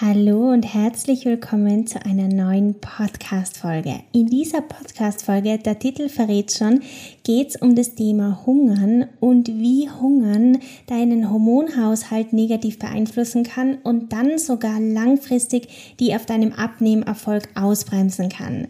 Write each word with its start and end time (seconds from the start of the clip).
Hallo 0.00 0.50
und 0.50 0.64
herzlich 0.64 1.24
willkommen 1.24 1.86
zu 1.86 2.04
einer 2.04 2.26
neuen 2.26 2.80
Podcast-Folge. 2.80 4.00
In 4.10 4.26
dieser 4.26 4.60
Podcast-Folge, 4.60 5.58
der 5.58 5.78
Titel 5.78 6.08
verrät 6.08 6.52
schon, 6.52 6.80
geht 7.22 7.50
es 7.50 7.56
um 7.56 7.76
das 7.76 7.94
Thema 7.94 8.44
Hungern 8.44 9.06
und 9.20 9.46
wie 9.46 9.88
Hungern 9.88 10.58
deinen 10.88 11.30
Hormonhaushalt 11.30 12.32
negativ 12.32 12.80
beeinflussen 12.80 13.44
kann 13.44 13.76
und 13.84 14.12
dann 14.12 14.36
sogar 14.38 14.80
langfristig 14.80 15.94
die 16.00 16.12
auf 16.16 16.26
deinem 16.26 16.52
Abnehmerfolg 16.54 17.48
ausbremsen 17.54 18.30
kann. 18.30 18.66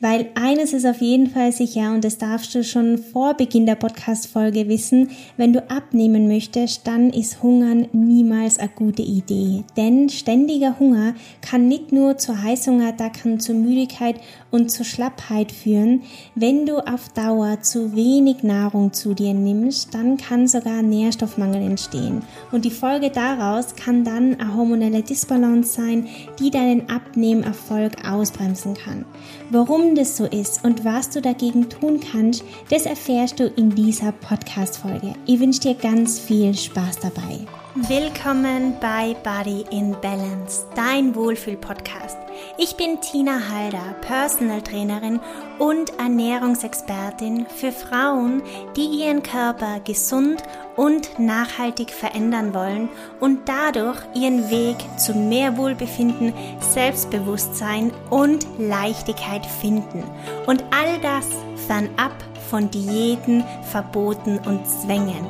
Weil 0.00 0.28
eines 0.34 0.74
ist 0.74 0.84
auf 0.84 1.00
jeden 1.00 1.30
Fall 1.30 1.52
sicher 1.52 1.92
und 1.92 2.04
das 2.04 2.18
darfst 2.18 2.54
du 2.54 2.62
schon 2.62 2.98
vor 2.98 3.34
Beginn 3.34 3.64
der 3.64 3.76
Podcast-Folge 3.76 4.68
wissen, 4.68 5.10
wenn 5.38 5.54
du 5.54 5.70
abnehmen 5.70 6.28
möchtest, 6.28 6.86
dann 6.86 7.10
ist 7.10 7.42
Hungern 7.42 7.88
niemals 7.92 8.58
eine 8.58 8.68
gute 8.68 9.02
Idee. 9.02 9.64
Denn 9.76 10.10
ständiger 10.10 10.78
Hunger 10.78 11.14
kann 11.40 11.68
nicht 11.68 11.92
nur 11.92 12.18
zu 12.18 12.42
Heißhungerattacken, 12.42 13.40
zu 13.40 13.54
Müdigkeit 13.54 14.16
und 14.50 14.70
zur 14.70 14.84
Schlappheit 14.84 15.50
führen. 15.50 16.02
Wenn 16.34 16.66
du 16.66 16.78
auf 16.78 17.08
Dauer 17.10 17.62
zu 17.62 17.96
wenig 17.96 18.42
Nahrung 18.42 18.92
zu 18.92 19.14
dir 19.14 19.32
nimmst, 19.32 19.94
dann 19.94 20.18
kann 20.18 20.46
sogar 20.46 20.82
Nährstoffmangel 20.82 21.62
entstehen. 21.62 22.22
Und 22.52 22.66
die 22.66 22.70
Folge 22.70 23.10
daraus 23.10 23.74
kann 23.76 24.04
dann 24.04 24.38
eine 24.38 24.54
hormonelle 24.54 25.02
Disbalance 25.02 25.72
sein, 25.72 26.06
die 26.38 26.50
deinen 26.50 26.90
Abnehmerfolg 26.90 28.06
ausbremsen 28.06 28.74
kann. 28.74 29.06
Warum 29.50 29.94
das 29.94 30.16
so 30.16 30.24
ist 30.24 30.64
und 30.64 30.84
was 30.84 31.10
du 31.10 31.22
dagegen 31.22 31.68
tun 31.68 32.00
kannst, 32.00 32.42
das 32.68 32.84
erfährst 32.84 33.38
du 33.38 33.46
in 33.46 33.70
dieser 33.70 34.10
Podcast-Folge. 34.10 35.14
Ich 35.26 35.38
wünsche 35.38 35.60
dir 35.60 35.74
ganz 35.74 36.18
viel 36.18 36.52
Spaß 36.52 36.98
dabei. 36.98 37.46
Willkommen 37.88 38.74
bei 38.80 39.14
Body 39.22 39.64
in 39.70 39.92
Balance, 40.00 40.64
dein 40.74 41.14
Wohlfühl-Podcast. 41.14 42.25
Ich 42.58 42.76
bin 42.76 43.02
Tina 43.02 43.50
Halder, 43.50 43.94
Personal 44.00 44.62
Trainerin 44.62 45.20
und 45.58 45.98
Ernährungsexpertin 45.98 47.44
für 47.46 47.70
Frauen, 47.70 48.42
die 48.76 48.86
ihren 48.86 49.22
Körper 49.22 49.80
gesund 49.80 50.42
und 50.74 51.18
nachhaltig 51.18 51.90
verändern 51.90 52.54
wollen 52.54 52.88
und 53.20 53.46
dadurch 53.46 53.98
ihren 54.14 54.48
Weg 54.50 54.76
zu 54.98 55.12
mehr 55.12 55.58
Wohlbefinden, 55.58 56.32
Selbstbewusstsein 56.60 57.92
und 58.08 58.46
Leichtigkeit 58.58 59.44
finden. 59.44 60.02
Und 60.46 60.64
all 60.70 60.98
das 61.02 61.26
fernab 61.66 62.14
von 62.48 62.70
Diäten, 62.70 63.44
Verboten 63.70 64.38
und 64.38 64.66
Zwängen 64.66 65.26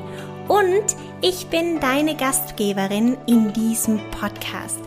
und 0.49 0.97
ich 1.23 1.49
bin 1.49 1.81
deine 1.81 2.15
Gastgeberin 2.15 3.17
in 3.27 3.53
diesem 3.53 3.99
Podcast. 4.13 4.79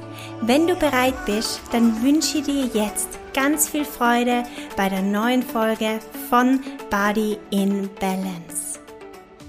Wenn 0.42 0.68
du 0.68 0.76
bereit 0.76 1.26
bist, 1.26 1.60
dann 1.72 2.02
wünsche 2.02 2.38
ich 2.38 2.46
dir 2.46 2.66
jetzt 2.74 3.10
ganz 3.34 3.68
viel 3.68 3.84
Freude 3.84 4.44
bei 4.78 4.88
der 4.88 5.02
neuen 5.02 5.44
Folge 5.44 6.00
von 6.30 6.62
Body 6.90 7.38
in 7.52 7.90
Balance. 8.00 8.80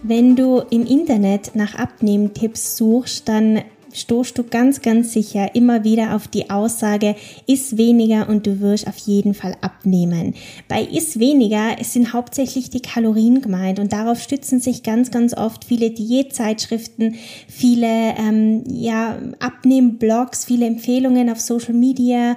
Wenn 0.02 0.34
du 0.34 0.62
im 0.70 0.84
Internet 0.84 1.54
nach 1.54 1.76
Abnehmtipps 1.76 2.76
suchst, 2.76 3.28
dann 3.28 3.62
stoßt 3.92 4.36
du 4.38 4.44
ganz, 4.44 4.82
ganz 4.82 5.12
sicher 5.12 5.54
immer 5.54 5.84
wieder 5.84 6.14
auf 6.14 6.28
die 6.28 6.50
Aussage, 6.50 7.16
iss 7.46 7.76
weniger 7.76 8.28
und 8.28 8.46
du 8.46 8.60
wirst 8.60 8.86
auf 8.86 8.96
jeden 8.98 9.34
Fall 9.34 9.56
abnehmen. 9.60 10.34
Bei 10.68 10.82
iss 10.82 11.18
weniger 11.18 11.76
sind 11.82 12.12
hauptsächlich 12.12 12.70
die 12.70 12.82
Kalorien 12.82 13.40
gemeint 13.40 13.78
und 13.78 13.92
darauf 13.92 14.20
stützen 14.20 14.60
sich 14.60 14.82
ganz, 14.82 15.10
ganz 15.10 15.36
oft 15.36 15.64
viele 15.64 15.90
Diätzeitschriften, 15.90 17.16
viele 17.48 18.14
ähm, 18.18 18.64
ja, 18.68 19.18
Abnehmblogs, 19.38 20.44
viele 20.44 20.66
Empfehlungen 20.66 21.30
auf 21.30 21.40
Social 21.40 21.74
Media. 21.74 22.36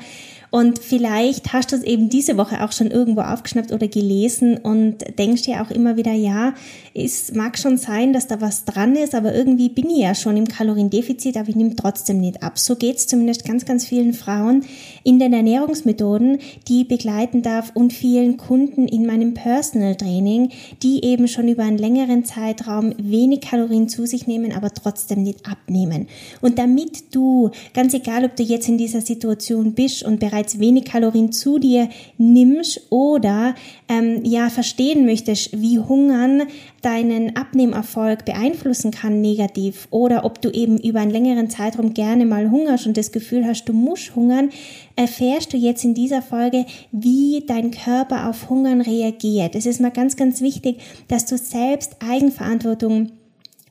Und 0.54 0.78
vielleicht 0.78 1.52
hast 1.52 1.72
du 1.72 1.78
es 1.78 1.82
eben 1.82 2.10
diese 2.10 2.38
Woche 2.38 2.64
auch 2.64 2.72
schon 2.72 2.92
irgendwo 2.92 3.22
aufgeschnappt 3.22 3.72
oder 3.72 3.88
gelesen 3.88 4.56
und 4.56 4.98
denkst 5.18 5.42
dir 5.42 5.64
auch 5.64 5.72
immer 5.72 5.98
wieder, 5.98 6.12
ja, 6.12 6.54
es 6.94 7.34
mag 7.34 7.58
schon 7.58 7.78
sein, 7.78 8.14
dass 8.14 8.28
da 8.28 8.40
was 8.40 8.64
dran 8.64 8.96
ist, 8.96 9.16
aber 9.16 9.34
irgendwie 9.34 9.70
bin 9.70 9.90
ich 9.90 10.04
ja 10.04 10.14
schon 10.14 10.38
im 10.38 10.48
Kaloriendefizit, 10.48 11.38
aber 11.38 11.50
ich 11.50 11.56
nehme 11.56 11.76
trotzdem 11.76 12.20
nicht 12.20 12.44
ab. 12.44 12.60
So 12.60 12.76
geht 12.76 12.98
es 12.98 13.08
zumindest 13.08 13.46
ganz, 13.46 13.66
ganz 13.66 13.84
vielen 13.84 14.14
Frauen 14.14 14.64
in 15.04 15.18
den 15.18 15.34
Ernährungsmethoden, 15.34 16.38
die 16.68 16.82
ich 16.82 16.88
begleiten 16.88 17.42
darf 17.42 17.72
und 17.74 17.92
vielen 17.92 18.38
Kunden 18.38 18.88
in 18.88 19.08
meinem 19.08 19.34
Personal 19.34 19.96
Training, 19.96 20.52
die 20.84 21.04
eben 21.04 21.28
schon 21.28 21.48
über 21.48 21.64
einen 21.64 21.80
längeren 21.80 22.26
Zeitraum 22.26 22.94
wenig 23.00 23.42
Kalorien 23.42 23.90
zu 23.90 24.06
sich 24.06 24.28
nehmen, 24.28 24.52
aber 24.52 24.72
trotzdem 24.72 25.24
nicht 25.24 25.50
abnehmen. 25.50 26.06
Und 26.42 26.60
damit 26.60 27.16
du, 27.16 27.50
ganz 27.74 27.96
egal, 27.96 28.24
ob 28.24 28.36
du 28.36 28.44
jetzt 28.44 28.70
in 28.70 28.78
dieser 28.78 29.02
Situation 29.02 29.74
bist 29.74 30.04
und 30.04 30.20
bereits 30.20 30.43
wenig 30.60 30.86
Kalorien 30.86 31.32
zu 31.32 31.60
dir 31.60 31.90
nimmst 32.18 32.88
oder 32.90 33.56
ähm, 33.88 34.24
ja 34.24 34.50
verstehen 34.50 35.06
möchtest, 35.06 35.60
wie 35.60 35.80
Hungern 35.80 36.44
deinen 36.82 37.36
Abnehmerfolg 37.36 38.26
beeinflussen 38.26 38.92
kann 38.92 39.22
negativ 39.22 39.88
oder 39.90 40.26
ob 40.26 40.42
du 40.42 40.50
eben 40.50 40.78
über 40.78 41.00
einen 41.00 41.12
längeren 41.12 41.50
Zeitraum 41.50 41.94
gerne 41.94 42.26
mal 42.26 42.52
hungerst 42.52 42.88
und 42.88 42.98
das 42.98 43.12
Gefühl 43.12 43.46
hast, 43.46 43.66
du 43.66 43.74
musst 43.74 44.16
hungern, 44.16 44.50
erfährst 44.96 45.54
du 45.54 45.58
jetzt 45.58 45.84
in 45.84 45.94
dieser 45.94 46.22
Folge, 46.22 46.66
wie 46.92 47.44
dein 47.48 47.72
Körper 47.72 48.30
auf 48.30 48.50
Hungern 48.50 48.82
reagiert. 48.82 49.56
Es 49.56 49.66
ist 49.66 49.82
mal 49.82 49.92
ganz, 49.92 50.16
ganz 50.16 50.42
wichtig, 50.42 50.80
dass 51.08 51.26
du 51.26 51.38
selbst 51.38 51.98
Eigenverantwortung 52.00 53.12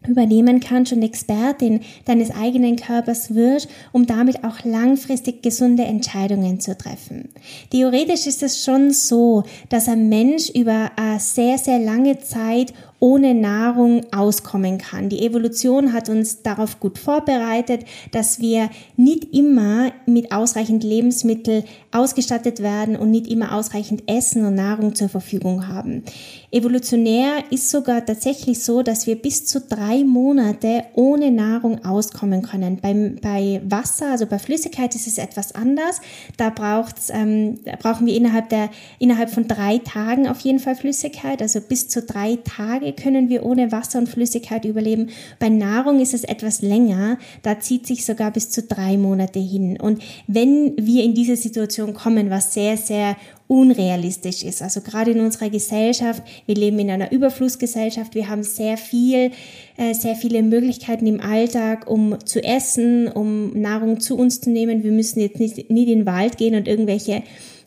übernehmen 0.07 0.61
kannst 0.61 0.93
und 0.93 1.03
Expertin 1.03 1.81
deines 2.05 2.31
eigenen 2.31 2.77
Körpers 2.77 3.35
wirst, 3.35 3.69
um 3.93 4.07
damit 4.07 4.45
auch 4.45 4.65
langfristig 4.65 5.43
gesunde 5.43 5.85
Entscheidungen 5.85 6.61
zu 6.61 6.77
treffen. 6.77 7.29
Theoretisch 7.71 8.27
ist 8.27 8.43
es 8.43 8.65
schon 8.65 8.93
so, 8.93 9.45
dass 9.69 9.89
ein 9.89 10.09
Mensch 10.09 10.51
über 10.51 10.91
eine 10.97 11.21
sehr, 11.21 11.59
sehr 11.59 11.79
lange 11.79 12.19
Zeit 12.19 12.73
ohne 13.03 13.35
Nahrung 13.35 14.03
auskommen 14.13 14.79
kann. 14.79 15.09
Die 15.09 15.27
Evolution 15.27 15.93
hat 15.93 16.09
uns 16.09 16.43
darauf 16.43 16.79
gut 16.79 17.01
vorbereitet, 17.01 17.85
dass 18.13 18.39
wir 18.39 18.71
nicht 18.97 19.35
immer 19.35 19.91
mit 20.07 20.31
ausreichend 20.31 20.85
Lebensmittel 20.85 21.65
ausgestattet 21.91 22.63
werden 22.63 22.95
und 22.95 23.11
nicht 23.11 23.27
immer 23.27 23.57
ausreichend 23.57 24.05
Essen 24.07 24.45
und 24.45 24.55
Nahrung 24.55 24.95
zur 24.95 25.09
Verfügung 25.09 25.67
haben. 25.67 26.05
Evolutionär 26.53 27.43
ist 27.51 27.71
sogar 27.71 28.07
tatsächlich 28.07 28.63
so, 28.63 28.83
dass 28.83 29.09
wir 29.09 29.17
bis 29.17 29.47
zu 29.47 29.61
drei 29.61 30.05
Monate 30.05 30.85
ohne 30.95 31.33
Nahrung 31.33 31.85
auskommen 31.85 32.43
können. 32.43 32.79
Beim, 32.81 33.17
bei 33.21 33.63
Wasser, 33.65 34.13
also 34.13 34.27
bei 34.27 34.39
Flüssigkeit 34.39 34.95
ist 34.95 35.09
es 35.09 35.19
etwas 35.19 35.57
anders. 35.57 36.01
Da, 36.37 36.51
braucht's, 36.51 37.11
ähm, 37.11 37.59
da 37.65 37.75
brauchen 37.77 38.07
wir 38.07 38.15
innerhalb, 38.15 38.49
der, 38.51 38.71
innerhalb 39.01 39.31
von 39.31 39.49
drei 39.49 39.79
Tagen 39.79 40.29
auf 40.29 40.39
jeden 40.41 40.61
Fall 40.61 40.77
Flüssigkeit. 40.77 41.43
Also 41.43 41.61
bis 41.61 41.89
zu 41.89 42.03
drei 42.03 42.39
Tage 42.45 42.92
können 42.93 43.29
wir 43.29 43.45
ohne 43.45 43.73
Wasser 43.73 43.99
und 43.99 44.09
Flüssigkeit 44.09 44.65
überleben. 44.65 45.11
Bei 45.39 45.49
Nahrung 45.49 46.01
ist 46.01 46.15
es 46.15 46.25
etwas 46.25 46.63
länger. 46.63 47.19
Da 47.43 47.61
zieht 47.61 47.87
sich 47.87 48.05
sogar 48.05 48.31
bis 48.31 48.51
zu 48.51 48.63
drei 48.63 48.97
Monate 48.97 49.39
hin. 49.39 49.79
Und 49.81 50.03
wenn 50.27 50.75
wir 50.77 51.05
in 51.05 51.15
diese 51.15 51.37
Situation 51.37 51.95
kommen, 51.95 52.31
was 52.31 52.55
sehr, 52.55 52.77
sehr 52.77 53.17
unrealistisch 53.53 54.45
ist. 54.45 54.63
Also 54.63 54.81
gerade 54.81 55.11
in 55.11 55.21
unserer 55.21 55.51
Gesellschaft, 55.51 56.23
wir 56.47 56.55
leben 56.55 56.79
in 56.79 56.91
einer 56.91 57.13
Überflussgesellschaft, 57.13 58.15
wir 58.15 58.29
haben 58.29 58.45
sehr 58.45 58.79
viel, 58.79 59.31
äh, 59.77 59.93
sehr 59.93 60.15
viele 60.15 60.43
Möglichkeiten 60.43 61.07
im 61.07 61.21
Alltag, 61.21 61.91
um 61.91 62.17
zu 62.25 62.43
essen, 62.43 63.09
um 63.09 63.53
Nahrung 63.53 64.01
zu 64.01 64.17
uns 64.17 64.41
zu 64.41 64.49
nehmen. 64.49 64.83
Wir 64.83 64.93
müssen 64.93 65.21
jetzt 65.21 65.39
nicht, 65.39 65.71
nicht 65.71 65.89
in 65.89 66.01
den 66.01 66.07
Wald 66.07 66.39
gehen 66.39 66.55
und 66.55 66.67
irgendwelche 66.67 67.23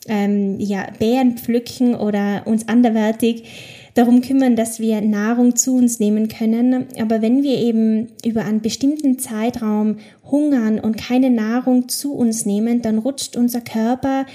ähm, 0.07 0.59
ja, 0.59 0.87
Beeren 0.97 1.37
pflücken 1.37 1.93
oder 1.95 2.43
uns 2.45 2.67
anderweitig 2.67 3.43
darum 3.95 4.21
kümmern, 4.21 4.55
dass 4.55 4.79
wir 4.79 5.01
Nahrung 5.01 5.55
zu 5.55 5.75
uns 5.75 5.99
nehmen 5.99 6.27
können. 6.27 6.85
Aber 6.99 7.21
wenn 7.21 7.41
wir 7.41 7.57
eben 7.57 8.09
über 8.23 8.45
einen 8.45 8.61
bestimmten 8.61 9.17
Zeitraum 9.17 9.97
hungern 10.29 10.79
und 10.79 10.97
keine 10.97 11.31
Nahrung 11.31 11.89
zu 11.89 12.13
uns 12.13 12.45
nehmen, 12.45 12.81
dann 12.81 12.99
rutscht 12.99 13.35
unser 13.35 13.61
Körper 13.61 14.25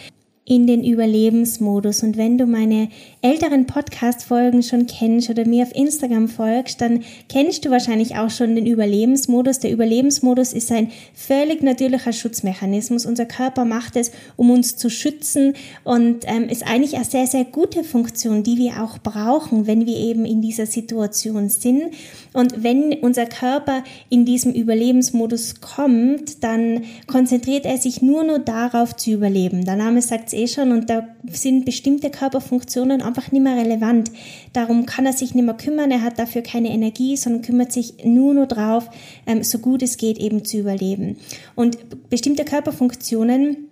in 0.50 0.66
den 0.66 0.82
Überlebensmodus. 0.82 2.02
Und 2.02 2.16
wenn 2.16 2.36
du 2.36 2.44
meine 2.44 2.88
älteren 3.22 3.66
Podcast-Folgen 3.66 4.64
schon 4.64 4.88
kennst 4.88 5.30
oder 5.30 5.46
mir 5.46 5.62
auf 5.62 5.72
Instagram 5.76 6.26
folgst, 6.26 6.80
dann 6.80 7.04
kennst 7.28 7.64
du 7.64 7.70
wahrscheinlich 7.70 8.16
auch 8.16 8.30
schon 8.30 8.56
den 8.56 8.66
Überlebensmodus. 8.66 9.60
Der 9.60 9.70
Überlebensmodus 9.70 10.52
ist 10.52 10.72
ein 10.72 10.90
völlig 11.14 11.62
natürlicher 11.62 12.12
Schutzmechanismus. 12.12 13.06
Unser 13.06 13.26
Körper 13.26 13.64
macht 13.64 13.94
es, 13.94 14.10
um 14.34 14.50
uns 14.50 14.76
zu 14.76 14.90
schützen 14.90 15.54
und 15.84 16.24
ähm, 16.26 16.48
ist 16.48 16.66
eigentlich 16.66 16.96
eine 16.96 17.04
sehr, 17.04 17.28
sehr 17.28 17.44
gute 17.44 17.84
Funktion, 17.84 18.42
die 18.42 18.58
wir 18.58 18.82
auch 18.82 18.98
brauchen, 18.98 19.68
wenn 19.68 19.86
wir 19.86 19.98
eben 19.98 20.24
in 20.24 20.42
dieser 20.42 20.66
Situation 20.66 21.48
sind. 21.48 21.94
Und 22.32 22.64
wenn 22.64 22.94
unser 22.94 23.26
Körper 23.26 23.84
in 24.08 24.24
diesem 24.24 24.52
Überlebensmodus 24.52 25.60
kommt, 25.60 26.42
dann 26.42 26.82
konzentriert 27.06 27.66
er 27.66 27.78
sich 27.78 28.02
nur 28.02 28.24
nur 28.24 28.40
darauf 28.40 28.96
zu 28.96 29.12
überleben. 29.12 29.64
Der 29.64 29.76
Name 29.76 30.02
sagt 30.02 30.26
es 30.26 30.39
eh 30.40 30.48
schon 30.48 30.72
und 30.72 30.90
da 30.90 31.08
sind 31.30 31.64
bestimmte 31.64 32.10
Körperfunktionen 32.10 33.02
einfach 33.02 33.30
nicht 33.32 33.42
mehr 33.42 33.56
relevant. 33.56 34.10
Darum 34.52 34.86
kann 34.86 35.06
er 35.06 35.12
sich 35.12 35.34
nicht 35.34 35.44
mehr 35.44 35.54
kümmern, 35.54 35.90
er 35.90 36.02
hat 36.02 36.18
dafür 36.18 36.42
keine 36.42 36.70
Energie, 36.70 37.16
sondern 37.16 37.42
kümmert 37.42 37.72
sich 37.72 38.04
nur 38.04 38.34
nur 38.34 38.46
drauf, 38.46 38.88
ähm, 39.26 39.42
so 39.42 39.58
gut 39.58 39.82
es 39.82 39.96
geht 39.96 40.18
eben 40.18 40.44
zu 40.44 40.58
überleben. 40.58 41.16
Und 41.54 41.78
bestimmte 42.10 42.44
Körperfunktionen 42.44 43.69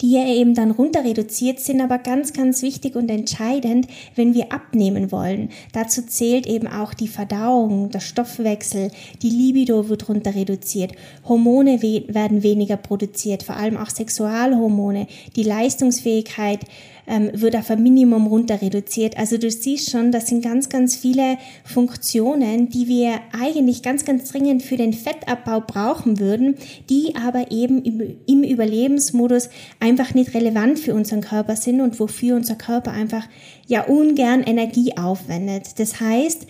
die 0.00 0.16
er 0.16 0.26
eben 0.26 0.54
dann 0.54 0.70
runter 0.70 1.04
reduziert, 1.04 1.60
sind 1.60 1.80
aber 1.80 1.98
ganz, 1.98 2.32
ganz 2.32 2.62
wichtig 2.62 2.96
und 2.96 3.10
entscheidend, 3.10 3.86
wenn 4.14 4.34
wir 4.34 4.52
abnehmen 4.52 5.12
wollen. 5.12 5.50
Dazu 5.72 6.02
zählt 6.02 6.46
eben 6.46 6.66
auch 6.66 6.94
die 6.94 7.08
Verdauung, 7.08 7.90
der 7.90 8.00
Stoffwechsel, 8.00 8.90
die 9.22 9.30
Libido 9.30 9.88
wird 9.88 10.08
runter 10.08 10.34
reduziert, 10.34 10.92
Hormone 11.28 11.82
werden 11.82 12.42
weniger 12.42 12.76
produziert, 12.76 13.42
vor 13.42 13.56
allem 13.56 13.76
auch 13.76 13.90
Sexualhormone, 13.90 15.06
die 15.36 15.42
Leistungsfähigkeit 15.42 16.60
ähm, 17.06 17.30
wird 17.34 17.56
auf 17.56 17.70
ein 17.70 17.82
Minimum 17.82 18.26
runter 18.26 18.62
reduziert. 18.62 19.18
Also 19.18 19.36
du 19.36 19.50
siehst 19.50 19.90
schon, 19.90 20.12
das 20.12 20.28
sind 20.28 20.42
ganz, 20.42 20.68
ganz 20.68 20.96
viele 20.96 21.38
Funktionen, 21.64 22.68
die 22.70 22.88
wir 22.88 23.20
eigentlich 23.38 23.82
ganz, 23.82 24.04
ganz 24.04 24.30
dringend 24.30 24.62
für 24.62 24.76
den 24.76 24.92
Fettabbau 24.92 25.60
brauchen 25.60 26.18
würden, 26.18 26.56
die 26.88 27.14
aber 27.16 27.50
eben 27.50 27.82
im 28.26 28.42
Überlebensmodus 28.42 29.50
einfach 29.84 30.14
nicht 30.14 30.32
relevant 30.32 30.78
für 30.78 30.94
unseren 30.94 31.20
Körper 31.20 31.56
sind 31.56 31.82
und 31.82 32.00
wofür 32.00 32.36
unser 32.36 32.54
Körper 32.54 32.90
einfach 32.90 33.28
ja 33.66 33.82
ungern 33.82 34.42
Energie 34.42 34.96
aufwendet. 34.96 35.78
Das 35.78 36.00
heißt, 36.00 36.46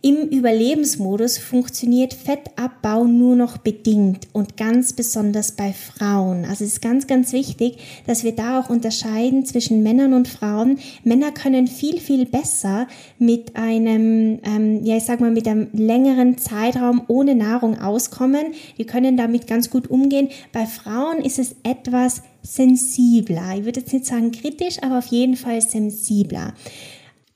im 0.00 0.28
Überlebensmodus 0.28 1.38
funktioniert 1.38 2.14
Fettabbau 2.14 3.04
nur 3.04 3.34
noch 3.34 3.56
bedingt 3.56 4.28
und 4.32 4.56
ganz 4.56 4.92
besonders 4.92 5.52
bei 5.52 5.72
Frauen. 5.72 6.44
Also 6.44 6.64
es 6.64 6.74
ist 6.74 6.82
ganz, 6.82 7.08
ganz 7.08 7.32
wichtig, 7.32 7.78
dass 8.06 8.22
wir 8.22 8.30
da 8.30 8.60
auch 8.60 8.70
unterscheiden 8.70 9.44
zwischen 9.44 9.82
Männern 9.82 10.12
und 10.12 10.28
Frauen. 10.28 10.78
Männer 11.02 11.32
können 11.32 11.66
viel, 11.66 11.98
viel 11.98 12.26
besser 12.26 12.86
mit 13.18 13.56
einem, 13.56 14.38
ähm, 14.44 14.84
ja, 14.84 14.96
ich 14.96 15.04
sag 15.04 15.18
mal, 15.18 15.32
mit 15.32 15.48
einem 15.48 15.66
längeren 15.72 16.38
Zeitraum 16.38 17.02
ohne 17.08 17.34
Nahrung 17.34 17.80
auskommen. 17.80 18.54
Die 18.78 18.86
können 18.86 19.16
damit 19.16 19.48
ganz 19.48 19.68
gut 19.68 19.90
umgehen. 19.90 20.28
Bei 20.52 20.66
Frauen 20.66 21.18
ist 21.24 21.40
es 21.40 21.56
etwas 21.64 22.22
sensibler. 22.42 23.56
Ich 23.56 23.64
würde 23.64 23.80
jetzt 23.80 23.92
nicht 23.92 24.06
sagen 24.06 24.30
kritisch, 24.30 24.80
aber 24.80 24.98
auf 24.98 25.06
jeden 25.06 25.36
Fall 25.36 25.60
sensibler. 25.60 26.54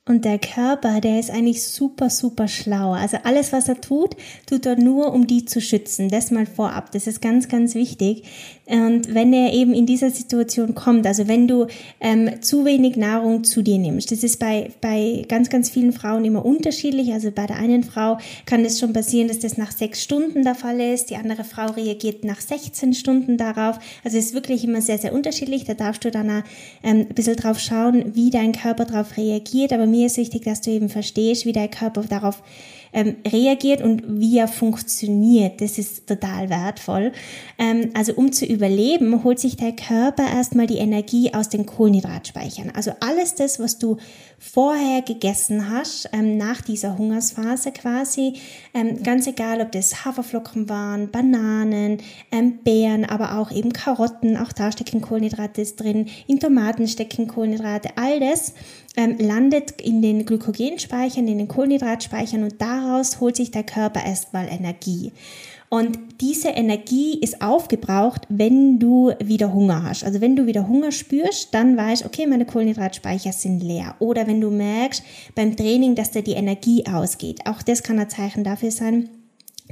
Und 0.04 0.25
der 0.25 0.40
Körper, 0.40 1.00
der 1.00 1.20
ist 1.20 1.31
eigentlich 1.31 1.62
super, 1.62 2.10
super 2.10 2.49
schlau. 2.49 2.90
Also 2.90 3.19
alles, 3.22 3.52
was 3.52 3.69
er 3.69 3.81
tut, 3.81 4.16
tut 4.46 4.66
er 4.66 4.75
nur, 4.75 5.12
um 5.12 5.28
die 5.28 5.44
zu 5.44 5.60
schützen. 5.60 6.08
Das 6.08 6.32
mal 6.32 6.44
vorab. 6.44 6.90
Das 6.90 7.06
ist 7.06 7.22
ganz, 7.22 7.49
ganz 7.49 7.76
wichtig. 7.76 8.25
Und 8.66 9.14
wenn 9.14 9.32
er 9.32 9.52
eben 9.52 9.72
in 9.72 9.87
dieser 9.87 10.10
Situation 10.10 10.75
kommt, 10.75 11.06
also 11.06 11.28
wenn 11.28 11.46
du 11.46 11.69
ähm, 12.00 12.43
zu 12.43 12.64
wenig 12.64 12.96
Nahrung 12.96 13.44
zu 13.44 13.62
dir 13.62 13.78
nimmst, 13.78 14.10
das 14.10 14.25
ist 14.25 14.40
bei, 14.40 14.70
bei 14.81 15.25
ganz, 15.28 15.50
ganz 15.50 15.70
vielen 15.70 15.93
Frauen 15.93 16.25
immer 16.25 16.44
unterschiedlich. 16.44 17.12
Also 17.12 17.31
bei 17.31 17.46
der 17.46 17.56
einen 17.56 17.84
Frau 17.84 18.19
kann 18.44 18.64
es 18.64 18.81
schon 18.81 18.93
passieren, 18.93 19.28
dass 19.28 19.38
das 19.38 19.56
nach 19.56 19.70
sechs 19.70 20.02
Stunden 20.02 20.43
der 20.43 20.56
Fall 20.56 20.81
ist. 20.81 21.10
Die 21.10 21.16
andere 21.16 21.44
Frau 21.44 21.66
reagiert 21.66 22.25
nach 22.25 22.40
16 22.40 22.94
Stunden 22.94 23.37
darauf. 23.37 23.78
Also 24.02 24.19
es 24.19 24.26
ist 24.26 24.34
wirklich 24.34 24.64
immer 24.64 24.81
sehr, 24.81 24.99
sehr 24.99 25.12
unterschiedlich. 25.12 25.62
Da 25.62 25.75
darfst 25.75 26.04
du 26.04 26.10
dann 26.10 26.28
ähm, 26.28 26.43
ein 26.82 27.08
bisschen 27.08 27.37
drauf 27.37 27.60
schauen, 27.60 28.16
wie 28.16 28.31
dein 28.31 28.50
Körper 28.50 28.84
darauf 28.84 29.16
reagiert. 29.16 29.72
Aber 29.72 29.92
mir 29.93 30.06
ist 30.06 30.17
wichtig, 30.17 30.43
dass 30.43 30.61
du 30.61 30.71
eben 30.71 30.89
verstehst, 30.89 31.47
wie 31.47 31.53
dein 31.53 31.71
Körper 31.71 32.03
darauf 32.03 32.43
ähm, 32.93 33.17
reagiert 33.27 33.81
und 33.81 34.03
wie 34.21 34.39
er 34.39 34.49
funktioniert. 34.49 35.61
Das 35.61 35.79
ist 35.79 36.06
total 36.06 36.50
wertvoll. 36.50 37.12
Ähm, 37.59 37.91
also 37.94 38.12
um 38.15 38.33
zu 38.33 38.44
überleben, 38.44 39.25
holt 39.25 39.39
sich 39.39 39.56
der 39.56 39.73
Körper 39.73 40.25
erstmal 40.25 40.67
die 40.67 40.79
Energie 40.79 41.33
aus 41.33 41.49
den 41.49 41.65
Kohlenhydratspeichern. 41.65 42.71
Also 42.75 42.93
alles 43.00 43.35
das, 43.35 43.59
was 43.59 43.79
du 43.79 43.97
vorher 44.39 45.03
gegessen 45.03 45.71
hast, 45.71 46.11
ähm, 46.12 46.37
nach 46.37 46.61
dieser 46.61 46.99
Hungersphase 46.99 47.73
quasi, 47.73 48.35
ähm, 48.75 49.03
ganz 49.03 49.27
egal, 49.27 49.61
ob 49.61 49.73
das 49.73 50.05
Haferflocken 50.05 50.69
waren, 50.69 51.11
Bananen, 51.11 51.99
ähm, 52.31 52.59
Beeren, 52.65 53.05
aber 53.05 53.38
auch 53.38 53.50
eben 53.53 53.73
Karotten, 53.73 54.37
auch 54.37 54.53
da 54.53 54.73
stecken 54.73 55.00
Kohlenhydrate 55.00 55.65
drin, 55.65 56.09
in 56.27 56.41
Tomaten 56.41 56.88
stecken 56.88 57.29
Kohlenhydrate, 57.29 57.91
all 57.97 58.21
das 58.21 58.53
ähm, 58.97 59.17
landet 59.19 59.81
in 59.81 60.03
den 60.03 60.27
Glykogenspeichern, 60.27 61.27
in 61.27 61.39
den 61.39 61.49
Kohlenhydratspeichern 61.49 62.43
und 62.43 62.61
daraus 62.61 63.21
holt 63.21 63.37
sich 63.37 63.50
der 63.50 63.65
Körper 63.65 64.05
erstmal 64.05 64.49
Energie. 64.49 65.12
Und 65.73 65.99
diese 66.21 66.49
Energie 66.49 67.19
ist 67.19 67.41
aufgebraucht, 67.41 68.27
wenn 68.29 68.79
du 68.79 69.12
wieder 69.25 69.55
Hunger 69.55 69.85
hast. 69.85 70.05
Also 70.05 70.21
wenn 70.21 70.37
du 70.37 70.44
wieder 70.44 70.69
Hunger 70.69 70.93
spürst, 70.93 71.55
dann 71.55 71.79
weißt, 71.79 72.05
okay, 72.05 72.27
meine 72.27 72.44
Kohlenhydratspeicher 72.44 73.33
sind 73.33 73.62
leer. 73.62 73.94
Oder 73.99 74.27
wenn 74.27 74.43
du 74.43 74.50
merkst 74.50 75.03
beim 75.35 75.56
Training, 75.56 75.95
dass 75.95 76.11
da 76.11 76.21
die 76.21 76.33
Energie 76.35 76.85
ausgeht. 76.85 77.47
Auch 77.47 77.62
das 77.62 77.83
kann 77.83 77.99
ein 77.99 78.11
Zeichen 78.11 78.45
dafür 78.45 78.71
sein, 78.71 79.09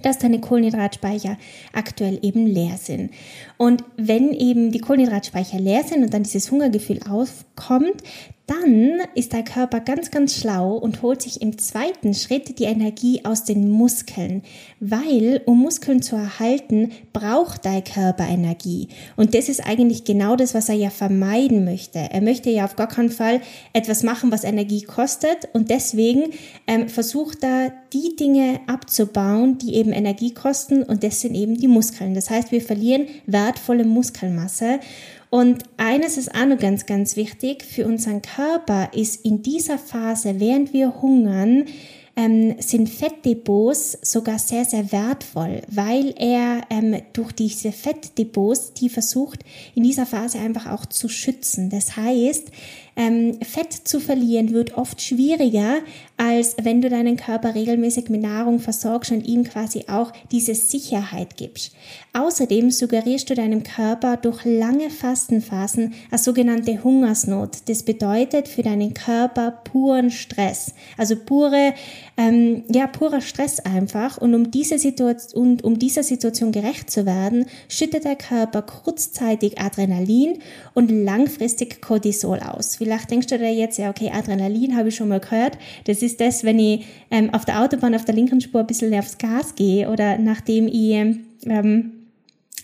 dass 0.03 0.19
deine 0.19 0.41
Kohlenhydratspeicher 0.41 1.37
aktuell 1.75 2.19
eben 2.23 2.47
leer 2.47 2.79
sind. 2.79 3.11
Und 3.59 3.85
wenn 3.99 4.33
eben 4.33 4.73
die 4.73 4.81
Kohlenhydratspeicher 4.81 5.59
leer 5.59 5.85
sind 5.85 6.03
und 6.03 6.15
dann 6.15 6.23
dieses 6.23 6.51
Hungergefühl 6.51 7.01
aufkommt, 7.09 8.03
dann 8.51 8.99
ist 9.15 9.33
der 9.33 9.45
Körper 9.45 9.79
ganz, 9.79 10.11
ganz 10.11 10.37
schlau 10.37 10.75
und 10.75 11.03
holt 11.03 11.23
sich 11.23 11.41
im 11.41 11.57
zweiten 11.57 12.15
Schritt 12.15 12.59
die 12.59 12.65
Energie 12.65 13.25
aus 13.25 13.45
den 13.45 13.71
Muskeln, 13.71 14.43
weil 14.81 15.41
um 15.47 15.61
Muskeln 15.61 16.03
zu 16.03 16.17
erhalten, 16.17 16.91
braucht 17.13 17.65
dein 17.65 17.85
Körper 17.85 18.27
Energie. 18.27 18.89
Und 19.17 19.35
das 19.35 19.49
ist 19.49 19.65
eigentlich 19.65 20.03
genau 20.03 20.35
das, 20.35 20.53
was 20.53 20.69
er 20.69 20.75
ja 20.75 20.91
vermeiden 20.91 21.65
möchte. 21.65 22.01
Er 22.01 22.21
möchte 22.21 22.51
ja 22.51 22.65
auf 22.65 22.75
gar 22.75 22.89
keinen 22.89 23.11
Fall 23.11 23.41
etwas 23.73 24.03
machen, 24.03 24.33
was 24.33 24.43
Energie 24.43 24.83
kostet 24.83 25.49
und 25.53 25.71
deswegen 25.71 26.33
ähm, 26.67 26.89
versucht 26.89 27.45
er, 27.45 27.73
die 27.93 28.17
Dinge 28.17 28.61
abzubauen, 28.67 29.59
die 29.59 29.75
eben 29.75 29.93
Energie 29.93 30.33
kosten 30.35 30.83
und 30.83 31.05
das 31.05 31.21
sind 31.21 31.35
eben 31.35 31.57
die 31.57 31.69
Muskeln. 31.69 32.15
Das 32.15 32.31
heißt, 32.31 32.51
wir 32.51 32.61
verlieren 32.61 33.07
wertvolle 33.27 33.85
Muskelmasse 33.85 34.81
und 35.31 35.63
eines 35.77 36.17
ist 36.17 36.35
auch 36.35 36.47
noch 36.47 36.59
ganz, 36.59 36.87
ganz 36.87 37.17
wichtig 37.17 37.63
für 37.63 37.87
unseren 37.87 38.21
Körper 38.21 38.91
ist 38.93 39.25
in 39.25 39.43
dieser 39.43 39.79
Phase, 39.79 40.41
während 40.41 40.73
wir 40.73 41.01
hungern, 41.01 41.67
ähm, 42.17 42.57
sind 42.59 42.89
Fettdepots 42.89 43.99
sogar 44.03 44.41
sehr, 44.41 44.65
sehr 44.65 44.91
wertvoll, 44.91 45.63
weil 45.69 46.13
er 46.17 46.63
ähm, 46.69 47.01
durch 47.13 47.31
diese 47.33 47.71
Fettdepots, 47.71 48.75
die 48.75 48.89
versucht, 48.89 49.41
in 49.77 49.85
dieser 49.85 50.05
Phase 50.05 50.41
einfach 50.41 50.67
auch 50.67 50.85
zu 50.87 51.09
schützen. 51.09 51.71
Das 51.71 51.97
heißt, 51.97 52.51
ähm, 52.97 53.39
Fett 53.43 53.73
zu 53.73 54.01
verlieren 54.01 54.53
wird 54.53 54.77
oft 54.77 55.01
schwieriger, 55.03 55.79
als 56.17 56.57
wenn 56.63 56.83
du 56.83 56.89
deinen 56.89 57.17
Körper 57.17 57.55
regelmäßig 57.55 58.09
mit 58.09 58.23
Nahrung 58.23 58.61
versorgst 58.61 59.13
und 59.13 59.27
ihm 59.27 59.45
quasi 59.45 59.85
auch 59.89 60.13
diese 60.31 60.55
Sicherheit 60.55 61.37
gibst. 61.37 61.73
Außerdem 62.13 62.71
suggerierst 62.71 63.31
du 63.31 63.35
deinem 63.35 63.63
Körper 63.63 64.17
durch 64.17 64.45
lange 64.45 64.91
Fastenphasen 64.91 65.95
eine 66.11 66.19
sogenannte 66.19 66.83
Hungersnot. 66.83 67.69
Das 67.69 67.85
bedeutet 67.85 68.49
für 68.49 68.63
deinen 68.63 68.95
Körper 68.95 69.51
puren 69.51 70.11
Stress, 70.11 70.75
also 70.97 71.17
pure, 71.17 71.75
ähm, 72.17 72.65
ja, 72.69 72.87
purer 72.87 73.21
Stress 73.21 73.61
einfach. 73.61 74.19
Und 74.19 74.35
um 74.35 74.51
diese 74.51 74.79
Situation, 74.79 75.51
und 75.51 75.65
um 75.65 75.79
dieser 75.79 76.03
Situation 76.03 76.53
gerecht 76.53 76.91
zu 76.91 77.07
werden, 77.07 77.47
schüttet 77.69 78.05
der 78.05 78.17
Körper 78.17 78.63
kurzzeitig 78.63 79.59
Adrenalin 79.59 80.39
und 80.75 80.91
langfristig 80.91 81.81
Cortisol 81.81 82.41
aus. 82.41 82.80
Vielleicht 82.81 83.11
denkst 83.11 83.27
du 83.27 83.37
dir 83.37 83.53
jetzt, 83.53 83.77
ja, 83.77 83.91
okay, 83.91 84.11
Adrenalin 84.11 84.75
habe 84.75 84.89
ich 84.89 84.97
schon 84.97 85.09
mal 85.09 85.21
gehört. 85.21 85.59
Das 85.85 86.01
ist 86.01 86.19
das, 86.19 86.45
wenn 86.45 86.59
ich 86.59 86.87
ähm, 87.11 87.29
auf 87.35 87.45
der 87.45 87.61
Autobahn 87.61 87.95
auf 87.95 88.07
der 88.07 88.15
linken 88.15 88.41
Spur 88.41 88.63
ein 88.63 88.67
bisschen 88.67 88.99
aufs 88.99 89.19
Gas 89.19 89.55
gehe 89.55 89.91
oder 89.91 90.17
nachdem 90.17 90.67
ich 90.67 90.93
ähm, 91.45 91.93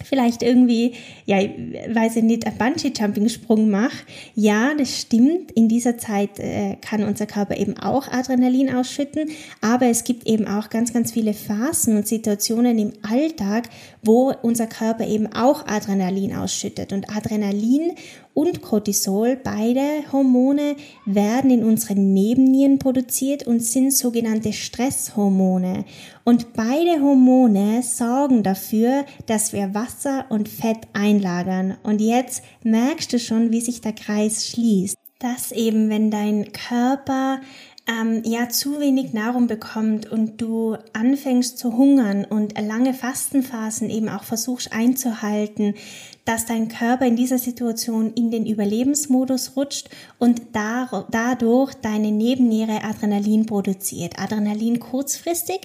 vielleicht 0.05 0.43
irgendwie, 0.43 0.95
ja, 1.27 1.37
weiß 1.37 2.17
ich 2.17 2.23
nicht, 2.23 2.47
einen 2.47 2.57
Bungee-Jumping-Sprung 2.57 3.69
mache. 3.69 4.07
Ja, 4.35 4.73
das 4.75 5.03
stimmt. 5.03 5.53
In 5.53 5.69
dieser 5.69 5.99
Zeit 5.99 6.39
äh, 6.39 6.77
kann 6.81 7.05
unser 7.05 7.27
Körper 7.27 7.59
eben 7.59 7.77
auch 7.77 8.09
Adrenalin 8.09 8.75
ausschütten. 8.75 9.29
Aber 9.61 9.85
es 9.87 10.05
gibt 10.05 10.27
eben 10.27 10.47
auch 10.47 10.71
ganz, 10.71 10.95
ganz 10.95 11.13
viele 11.13 11.35
Phasen 11.35 11.99
und 11.99 12.09
Situationen 12.09 12.79
im 12.79 12.93
Alltag, 13.03 13.69
wo 14.07 14.33
unser 14.43 14.67
Körper 14.67 15.07
eben 15.07 15.27
auch 15.33 15.67
Adrenalin 15.67 16.35
ausschüttet. 16.35 16.93
Und 16.93 17.15
Adrenalin 17.15 17.93
und 18.35 18.63
Cortisol, 18.63 19.37
beide 19.43 19.81
Hormone, 20.13 20.77
werden 21.05 21.51
in 21.51 21.65
unseren 21.65 22.13
Nebennieren 22.13 22.79
produziert 22.79 23.47
und 23.47 23.63
sind 23.63 23.93
sogenannte 23.93 24.53
Stresshormone. 24.53 25.85
Und 26.25 26.53
beide 26.53 27.01
Hormone 27.01 27.83
sorgen 27.83 28.43
dafür, 28.43 29.05
dass 29.27 29.53
wir 29.53 29.75
Wasser 29.75 30.27
und 30.29 30.49
Fett 30.49 30.89
einlagern. 30.93 31.77
Und 31.83 32.01
jetzt 32.01 32.43
merkst 32.63 33.13
du 33.13 33.19
schon, 33.19 33.51
wie 33.53 33.61
sich 33.61 33.81
der 33.81 33.93
Kreis 33.93 34.47
schließt. 34.47 34.97
Dass 35.19 35.51
eben, 35.51 35.89
wenn 35.89 36.11
dein 36.11 36.53
Körper 36.53 37.41
ähm, 37.87 38.23
ja 38.25 38.49
zu 38.49 38.81
wenig 38.81 39.13
Nahrung 39.13 39.47
bekommt 39.47 40.11
und 40.11 40.41
du 40.41 40.77
anfängst 40.93 41.59
zu 41.59 41.77
hungern 41.77 42.25
und 42.25 42.61
lange 42.61 42.95
Fastenphasen 42.95 43.91
eben 43.91 44.09
auch 44.09 44.25
versuchst 44.25 44.73
einzuhalten, 44.73 45.75
dass 46.25 46.45
dein 46.45 46.69
Körper 46.69 47.07
in 47.07 47.15
dieser 47.15 47.39
Situation 47.39 48.13
in 48.15 48.33
den 48.33 48.47
Überlebensmodus 48.47 49.53
rutscht 49.55 49.89
und 50.19 50.43
dadurch 50.53 51.75
deine 51.75 52.11
Nebenniere 52.11 52.83
Adrenalin 52.83 53.47
produziert. 53.47 54.19
Adrenalin 54.19 54.81
kurzfristig 54.81 55.61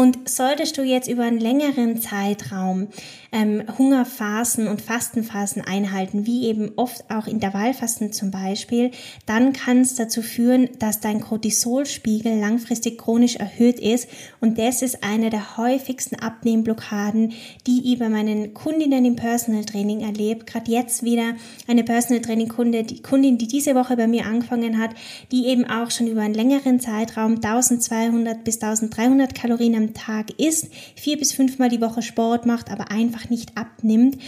und 0.00 0.30
solltest 0.30 0.78
du 0.78 0.82
jetzt 0.82 1.08
über 1.08 1.24
einen 1.24 1.40
längeren 1.40 2.00
Zeitraum 2.00 2.88
ähm, 3.32 3.62
Hungerphasen 3.76 4.66
und 4.66 4.80
Fastenphasen 4.80 5.62
einhalten, 5.62 6.24
wie 6.24 6.46
eben 6.46 6.72
oft 6.76 7.04
auch 7.10 7.26
Intervallfasten 7.26 8.10
zum 8.10 8.30
Beispiel, 8.30 8.92
dann 9.26 9.52
kann 9.52 9.82
es 9.82 9.96
dazu 9.96 10.22
führen, 10.22 10.70
dass 10.78 11.00
dein 11.00 11.20
Cortisolspiegel 11.20 12.40
langfristig 12.40 12.96
chronisch 12.96 13.36
erhöht 13.36 13.78
ist 13.78 14.08
und 14.40 14.58
das 14.58 14.80
ist 14.80 15.04
eine 15.04 15.28
der 15.28 15.58
häufigsten 15.58 16.16
Abnehmblockaden, 16.16 17.34
die 17.66 17.92
ich 17.92 17.98
bei 17.98 18.08
meinen 18.08 18.54
Kundinnen 18.54 19.04
im 19.04 19.16
Personal 19.16 19.66
Training 19.66 20.00
erlebt. 20.00 20.46
Gerade 20.46 20.72
jetzt 20.72 21.02
wieder 21.02 21.34
eine 21.68 21.84
Personal 21.84 22.22
Training 22.22 22.48
Kunde, 22.48 22.84
die 22.84 23.02
Kundin, 23.02 23.36
die 23.36 23.48
diese 23.48 23.74
Woche 23.74 23.98
bei 23.98 24.06
mir 24.06 24.24
angefangen 24.24 24.78
hat, 24.78 24.92
die 25.30 25.46
eben 25.48 25.66
auch 25.66 25.90
schon 25.90 26.06
über 26.06 26.22
einen 26.22 26.32
längeren 26.32 26.80
Zeitraum 26.80 27.34
1200 27.34 28.44
bis 28.44 28.62
1300 28.62 29.34
Kalorien 29.34 29.89
Tag 29.94 30.38
isst, 30.38 30.68
vier 30.94 31.18
bis 31.18 31.32
fünfmal 31.32 31.68
die 31.68 31.80
Woche 31.80 32.02
Sport 32.02 32.46
macht, 32.46 32.70
aber 32.70 32.90
einfach 32.90 33.30
nicht 33.30 33.56
abnimmt 33.56 34.18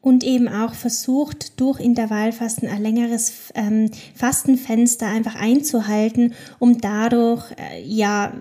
und 0.00 0.24
eben 0.24 0.48
auch 0.48 0.74
versucht, 0.74 1.60
durch 1.60 1.80
Intervallfasten 1.80 2.68
ein 2.68 2.82
längeres 2.82 3.52
ähm, 3.54 3.90
Fastenfenster 4.14 5.06
einfach 5.06 5.34
einzuhalten, 5.34 6.34
um 6.58 6.80
dadurch 6.80 7.50
äh, 7.52 7.82
ja 7.84 8.32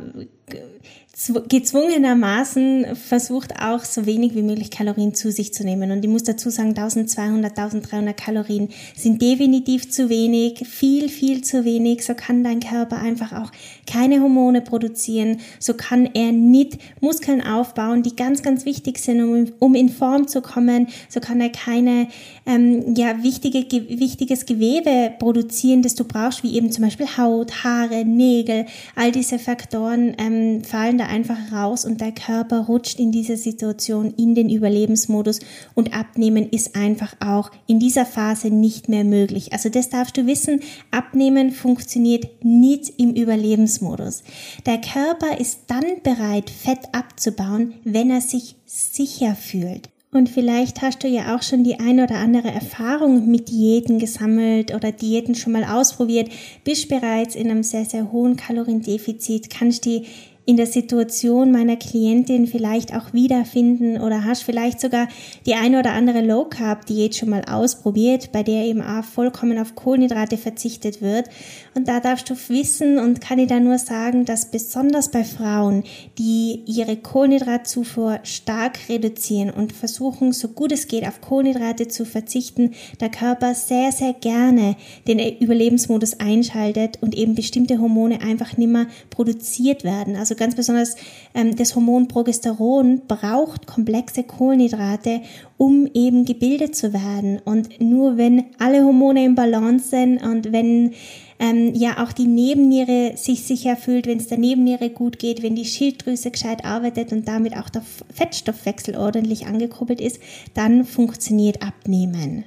gezwungenermaßen 1.48 2.96
versucht 2.96 3.60
auch 3.60 3.84
so 3.84 4.06
wenig 4.06 4.36
wie 4.36 4.44
möglich 4.44 4.70
Kalorien 4.70 5.16
zu 5.16 5.32
sich 5.32 5.52
zu 5.52 5.64
nehmen. 5.64 5.90
Und 5.90 6.06
ich 6.06 6.10
muss 6.12 6.24
dazu 6.24 6.52
sagen, 6.52 6.70
1200, 6.70 7.58
1300 7.58 8.16
Kalorien 8.16 8.70
sind 8.96 9.20
definitiv 9.20 9.90
zu 9.90 10.10
wenig, 10.10 10.68
viel, 10.68 11.10
viel 11.10 11.44
zu 11.44 11.66
wenig. 11.66 12.06
So 12.06 12.14
kann 12.14 12.44
dein 12.44 12.60
Körper 12.60 12.98
einfach 12.98 13.34
auch 13.34 13.52
keine 13.92 14.22
Hormone 14.22 14.62
produzieren. 14.62 15.40
So 15.60 15.74
kann 15.74 16.08
er 16.14 16.32
nicht 16.32 16.78
Muskeln 17.02 17.42
aufbauen, 17.42 18.04
die 18.04 18.16
ganz, 18.16 18.44
ganz 18.44 18.66
wichtig 18.66 19.00
sind, 19.00 19.24
um, 19.24 19.52
um 19.58 19.74
in 19.74 19.90
Form 19.90 20.28
zu 20.28 20.42
kommen. 20.42 20.86
So 21.10 21.20
kann 21.20 21.42
er 21.42 21.50
keine, 21.50 22.10
ähm, 22.46 22.94
ja, 22.96 23.24
wichtige, 23.24 23.64
ge 23.64 24.00
wichtiges 24.00 24.46
Gewebe 24.46 25.14
produzieren, 25.18 25.82
das 25.82 25.96
du 25.96 26.04
brauchst, 26.04 26.44
wie 26.44 26.56
eben 26.56 26.72
zum 26.72 26.84
Beispiel 26.84 27.08
Haut, 27.18 27.64
Haare, 27.64 28.06
Nägel. 28.06 28.68
All 28.96 29.12
diese 29.12 29.40
Faktoren 29.40 30.16
ähm, 30.20 30.64
fallen 30.64 31.00
da 31.00 31.07
einfach 31.08 31.52
raus 31.52 31.86
und 31.86 32.02
der 32.02 32.12
Körper 32.12 32.66
rutscht 32.66 33.00
in 33.00 33.12
dieser 33.12 33.38
Situation 33.38 34.14
in 34.18 34.36
den 34.36 34.50
Überlebensmodus 34.50 35.40
und 35.74 35.94
abnehmen 35.94 36.50
ist 36.50 36.76
einfach 36.76 37.16
auch 37.20 37.52
in 37.66 37.80
dieser 37.80 38.06
Phase 38.06 38.50
nicht 38.50 38.90
mehr 38.90 39.04
möglich. 39.04 39.54
Also 39.54 39.70
das 39.70 39.90
darfst 39.90 40.18
du 40.18 40.28
wissen, 40.28 40.62
abnehmen 40.92 41.52
funktioniert 41.52 42.44
nicht 42.44 42.94
im 43.00 43.14
Überlebensmodus. 43.14 44.24
Der 44.66 44.80
Körper 44.80 45.40
ist 45.40 45.62
dann 45.68 45.86
bereit, 46.04 46.50
Fett 46.50 46.94
abzubauen, 46.94 47.74
wenn 47.84 48.12
er 48.12 48.22
sich 48.22 48.56
sicher 48.66 49.36
fühlt. 49.36 49.90
Und 50.12 50.30
vielleicht 50.30 50.82
hast 50.82 51.04
du 51.04 51.08
ja 51.08 51.36
auch 51.36 51.42
schon 51.42 51.64
die 51.64 51.80
ein 51.80 52.00
oder 52.00 52.16
andere 52.16 52.48
Erfahrung 52.48 53.30
mit 53.30 53.50
Diäten 53.50 54.00
gesammelt 54.00 54.74
oder 54.74 54.92
Diäten 54.92 55.36
schon 55.36 55.52
mal 55.52 55.66
ausprobiert, 55.66 56.32
bist 56.64 56.88
bereits 56.88 57.36
in 57.36 57.52
einem 57.52 57.64
sehr, 57.64 57.84
sehr 57.84 58.12
hohen 58.12 58.38
Kaloriendefizit, 58.38 59.50
kannst 59.50 59.86
die 59.86 60.06
in 60.48 60.56
der 60.56 60.66
Situation 60.66 61.52
meiner 61.52 61.76
Klientin 61.76 62.48
vielleicht 62.48 62.96
auch 62.96 63.12
wiederfinden 63.12 64.00
oder 64.00 64.24
hast 64.24 64.44
vielleicht 64.44 64.80
sogar 64.80 65.10
die 65.46 65.56
eine 65.56 65.78
oder 65.78 65.92
andere 65.92 66.22
Low 66.22 66.46
Carb 66.46 66.86
Diät 66.86 67.18
schon 67.18 67.30
mal 67.30 67.44
ausprobiert, 67.44 68.32
bei 68.32 68.44
der 68.44 68.64
eben 68.64 68.82
auch 68.82 69.04
vollkommen 69.04 69.60
auf 69.60 69.76
Kohlenhydrate 69.76 70.38
verzichtet 70.38 71.02
wird. 71.02 71.28
Und 71.76 71.90
da 71.90 72.00
darfst 72.00 72.30
du 72.30 72.36
wissen 72.48 72.98
und 72.98 73.20
kann 73.20 73.40
ich 73.40 73.50
da 73.50 73.60
nur 73.60 73.78
sagen, 73.78 74.24
dass 74.24 74.50
besonders 74.50 75.12
bei 75.12 75.26
Frauen, 75.26 75.84
die 76.18 76.62
ihre 76.66 76.96
Kohlenhydratzufuhr 76.96 78.22
stark 78.24 78.80
reduzieren 78.88 79.50
und 79.50 79.74
versuchen, 79.74 80.32
so 80.32 80.48
gut 80.48 80.72
es 80.72 80.88
geht, 80.88 81.06
auf 81.06 81.20
Kohlenhydrate 81.20 81.90
zu 81.90 82.06
verzichten, 82.06 82.72
der 83.02 83.10
Körper 83.10 83.54
sehr, 83.54 83.92
sehr 83.92 84.14
gerne 84.14 84.78
den 85.10 85.20
Überlebensmodus 85.20 86.22
einschaltet 86.22 87.00
und 87.02 87.16
eben 87.16 87.36
bestimmte 87.36 87.82
Hormone 87.82 88.22
einfach 88.22 88.56
nimmer 88.56 88.86
produziert 89.10 89.84
werden. 89.84 90.16
Also 90.16 90.37
ganz 90.38 90.56
besonders 90.56 90.96
ähm, 91.34 91.56
das 91.56 91.76
Hormon 91.76 92.08
Progesteron 92.08 93.02
braucht 93.08 93.68
komplexe 93.68 94.24
Kohlenhydrate, 94.24 95.22
um 95.58 95.88
eben 95.94 96.26
gebildet 96.26 96.76
zu 96.76 96.94
werden. 96.94 97.40
Und 97.44 97.82
nur 97.82 98.18
wenn 98.18 98.46
alle 98.60 98.84
Hormone 98.84 99.26
im 99.26 99.36
Balance 99.36 99.90
sind 99.90 100.24
und 100.24 100.52
wenn 100.52 100.94
ähm, 101.40 101.74
ja 101.76 102.04
auch 102.04 102.12
die 102.12 102.28
Nebenniere 102.28 103.14
sich 103.16 103.44
sicher 103.44 103.76
fühlt, 103.76 104.08
wenn 104.08 104.18
es 104.18 104.28
der 104.28 104.38
Nebenniere 104.38 104.90
gut 104.90 105.20
geht, 105.20 105.44
wenn 105.44 105.56
die 105.56 105.66
Schilddrüse 105.66 106.32
gescheit 106.32 106.66
arbeitet 106.66 107.12
und 107.12 107.28
damit 107.28 107.56
auch 107.56 107.70
der 107.70 107.84
Fettstoffwechsel 108.14 108.96
ordentlich 108.96 109.46
angekurbelt 109.46 110.02
ist, 110.02 110.20
dann 110.54 110.86
funktioniert 110.86 111.62
Abnehmen. 111.62 112.46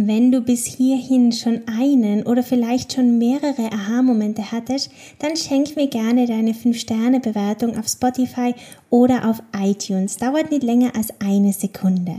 Wenn 0.00 0.30
du 0.30 0.42
bis 0.42 0.64
hierhin 0.64 1.32
schon 1.32 1.62
einen 1.66 2.22
oder 2.22 2.44
vielleicht 2.44 2.92
schon 2.92 3.18
mehrere 3.18 3.72
Aha-Momente 3.72 4.52
hattest, 4.52 4.92
dann 5.18 5.34
schenk 5.36 5.74
mir 5.74 5.88
gerne 5.88 6.24
deine 6.24 6.52
5-Sterne-Bewertung 6.52 7.76
auf 7.76 7.88
Spotify 7.88 8.54
oder 8.90 9.28
auf 9.28 9.42
iTunes. 9.60 10.16
Dauert 10.16 10.52
nicht 10.52 10.62
länger 10.62 10.94
als 10.94 11.08
eine 11.18 11.52
Sekunde. 11.52 12.14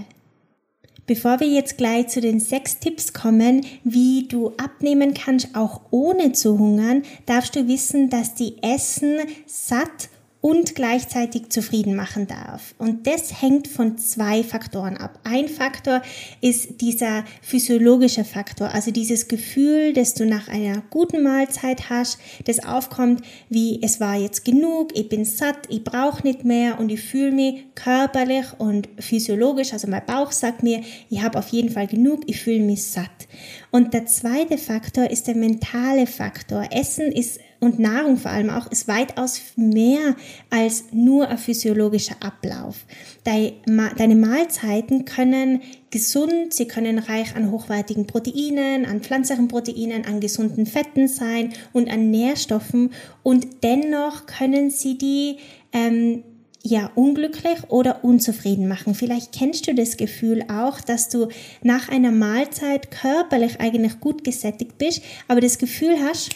Bevor 1.08 1.40
wir 1.40 1.48
jetzt 1.48 1.78
gleich 1.78 2.10
zu 2.10 2.20
den 2.20 2.42
sechs 2.42 2.80
Tipps 2.80 3.14
kommen, 3.14 3.66
wie 3.86 4.28
du 4.28 4.52
abnehmen 4.58 5.14
kannst, 5.14 5.56
auch 5.56 5.80
ohne 5.90 6.34
zu 6.34 6.60
hungern, 6.60 7.04
darfst 7.28 7.56
du 7.56 7.70
wissen, 7.70 8.10
dass 8.10 8.36
die 8.36 8.62
Essen 8.62 9.20
satt 9.46 10.10
und 10.42 10.74
gleichzeitig 10.74 11.50
zufrieden 11.50 11.96
machen 11.96 12.28
darf. 12.28 12.74
Und 12.78 13.08
das 13.08 13.42
hängt 13.42 13.68
von 13.68 13.98
zwei 13.98 14.42
Faktoren 14.44 14.96
ab. 14.96 15.20
Ein 15.24 15.50
Faktor 15.50 16.02
ist 16.40 16.80
dieser 16.80 17.26
physiologische 17.42 18.24
Faktor, 18.24 18.74
also 18.74 18.92
dieses 18.92 19.28
Gefühl, 19.28 19.92
das 19.92 20.14
du 20.14 20.26
nach 20.26 20.48
einer 20.48 20.82
guten 20.90 21.24
Mahlzeit 21.24 21.90
hast, 21.90 22.20
das 22.46 22.64
aufkommt, 22.64 23.22
wie 23.50 23.82
es 23.82 24.00
war 24.00 24.16
jetzt 24.16 24.46
genug, 24.46 24.98
ich 24.98 25.10
bin 25.10 25.26
satt, 25.26 25.68
ich 25.68 25.84
brauche 25.84 26.26
nicht 26.26 26.46
mehr 26.46 26.80
und 26.80 26.90
ich 26.90 27.02
fühle 27.02 27.32
mich 27.32 27.66
körperlich 27.76 28.46
und 28.58 28.88
physiologisch, 28.98 29.74
also 29.74 29.88
mein 29.88 30.06
Bauch 30.06 30.32
sagt 30.32 30.64
mir, 30.64 30.82
ich 31.10 31.22
habe 31.22 31.38
auf 31.38 31.50
jeden 31.50 31.70
Fall 31.70 31.88
genug, 31.88 32.22
ich 32.28 32.40
fühle 32.40 32.62
mich 32.62 32.86
satt. 32.86 33.28
Und 33.72 33.94
der 33.94 34.06
zweite 34.06 34.58
Faktor 34.58 35.10
ist 35.10 35.28
der 35.28 35.36
mentale 35.36 36.08
Faktor. 36.08 36.68
Essen 36.72 37.12
ist 37.12 37.40
und 37.60 37.80
Nahrung 37.80 38.18
vor 38.18 38.32
allem 38.32 38.50
auch 38.50 38.72
ist 38.72 38.88
weitaus 38.88 39.42
mehr 39.56 40.16
als 40.50 40.86
nur 40.92 41.28
ein 41.28 41.38
physiologischer 41.38 42.16
Ablauf. 42.22 42.86
Deine 43.24 44.16
Mahlzeiten 44.16 45.06
können 45.06 45.62
gesund, 45.92 46.54
sie 46.54 46.68
können 46.68 47.00
reich 47.00 47.36
an 47.36 47.52
hochwertigen 47.52 48.08
Proteinen, 48.08 48.86
an 48.86 49.02
pflanzlichen 49.02 49.48
Proteinen, 49.48 50.06
an 50.06 50.20
gesunden 50.20 50.66
Fetten 50.66 51.08
sein 51.08 51.54
und 51.74 51.90
an 51.90 52.10
Nährstoffen 52.12 52.92
und 53.24 53.48
dennoch 53.64 54.26
können 54.26 54.70
sie 54.70 54.98
die 54.98 55.38
ähm, 55.74 56.24
ja 56.64 56.92
unglücklich 56.96 57.70
oder 57.70 58.04
unzufrieden 58.04 58.68
machen. 58.68 58.96
Vielleicht 58.96 59.34
kennst 59.34 59.68
du 59.68 59.74
das 59.74 59.98
Gefühl 59.98 60.44
auch, 60.50 60.82
dass 60.82 61.10
du 61.10 61.28
nach 61.62 61.90
einer 61.90 62.12
Mahlzeit 62.12 62.92
körperlich 62.92 63.60
eigentlich 63.60 64.00
gut 64.00 64.24
gesättigt 64.24 64.78
bist, 64.78 65.02
aber 65.28 65.42
das 65.42 65.58
Gefühl 65.58 65.98
hast, 66.02 66.36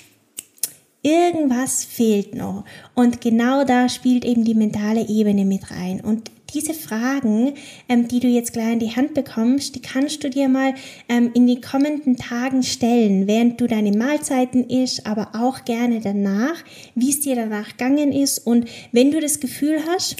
irgendwas 1.03 1.83
fehlt 1.83 2.33
noch. 2.33 2.63
Und 2.95 3.22
genau 3.22 3.63
da 3.63 3.89
spielt 3.89 4.25
eben 4.25 4.43
die 4.43 4.55
mentale 4.55 5.07
Ebene 5.07 5.45
mit 5.45 5.69
rein. 5.69 6.01
Und 6.01 6.31
diese 6.53 6.74
Fragen, 6.74 7.53
ähm, 7.89 8.07
die 8.07 8.19
du 8.19 8.27
jetzt 8.27 8.53
gleich 8.53 8.74
in 8.74 8.79
die 8.79 8.95
Hand 8.95 9.13
bekommst, 9.13 9.75
die 9.75 9.81
kannst 9.81 10.24
du 10.24 10.29
dir 10.29 10.50
mal 10.50 10.75
ähm, 11.10 11.31
in 11.33 11.48
den 11.48 11.62
kommenden 11.62 12.15
Tagen 12.15 12.63
stellen, 12.63 13.27
während 13.27 13.60
du 13.60 13.67
deine 13.67 13.91
Mahlzeiten 13.91 14.69
isst, 14.69 15.05
aber 15.05 15.29
auch 15.33 15.65
gerne 15.65 16.00
danach, 16.00 16.63
wie 16.95 17.10
es 17.10 17.22
dir 17.22 17.36
danach 17.36 17.69
gegangen 17.69 18.12
ist. 18.12 18.39
Und 18.39 18.69
wenn 18.91 19.12
du 19.12 19.19
das 19.19 19.39
Gefühl 19.39 19.79
hast, 19.88 20.17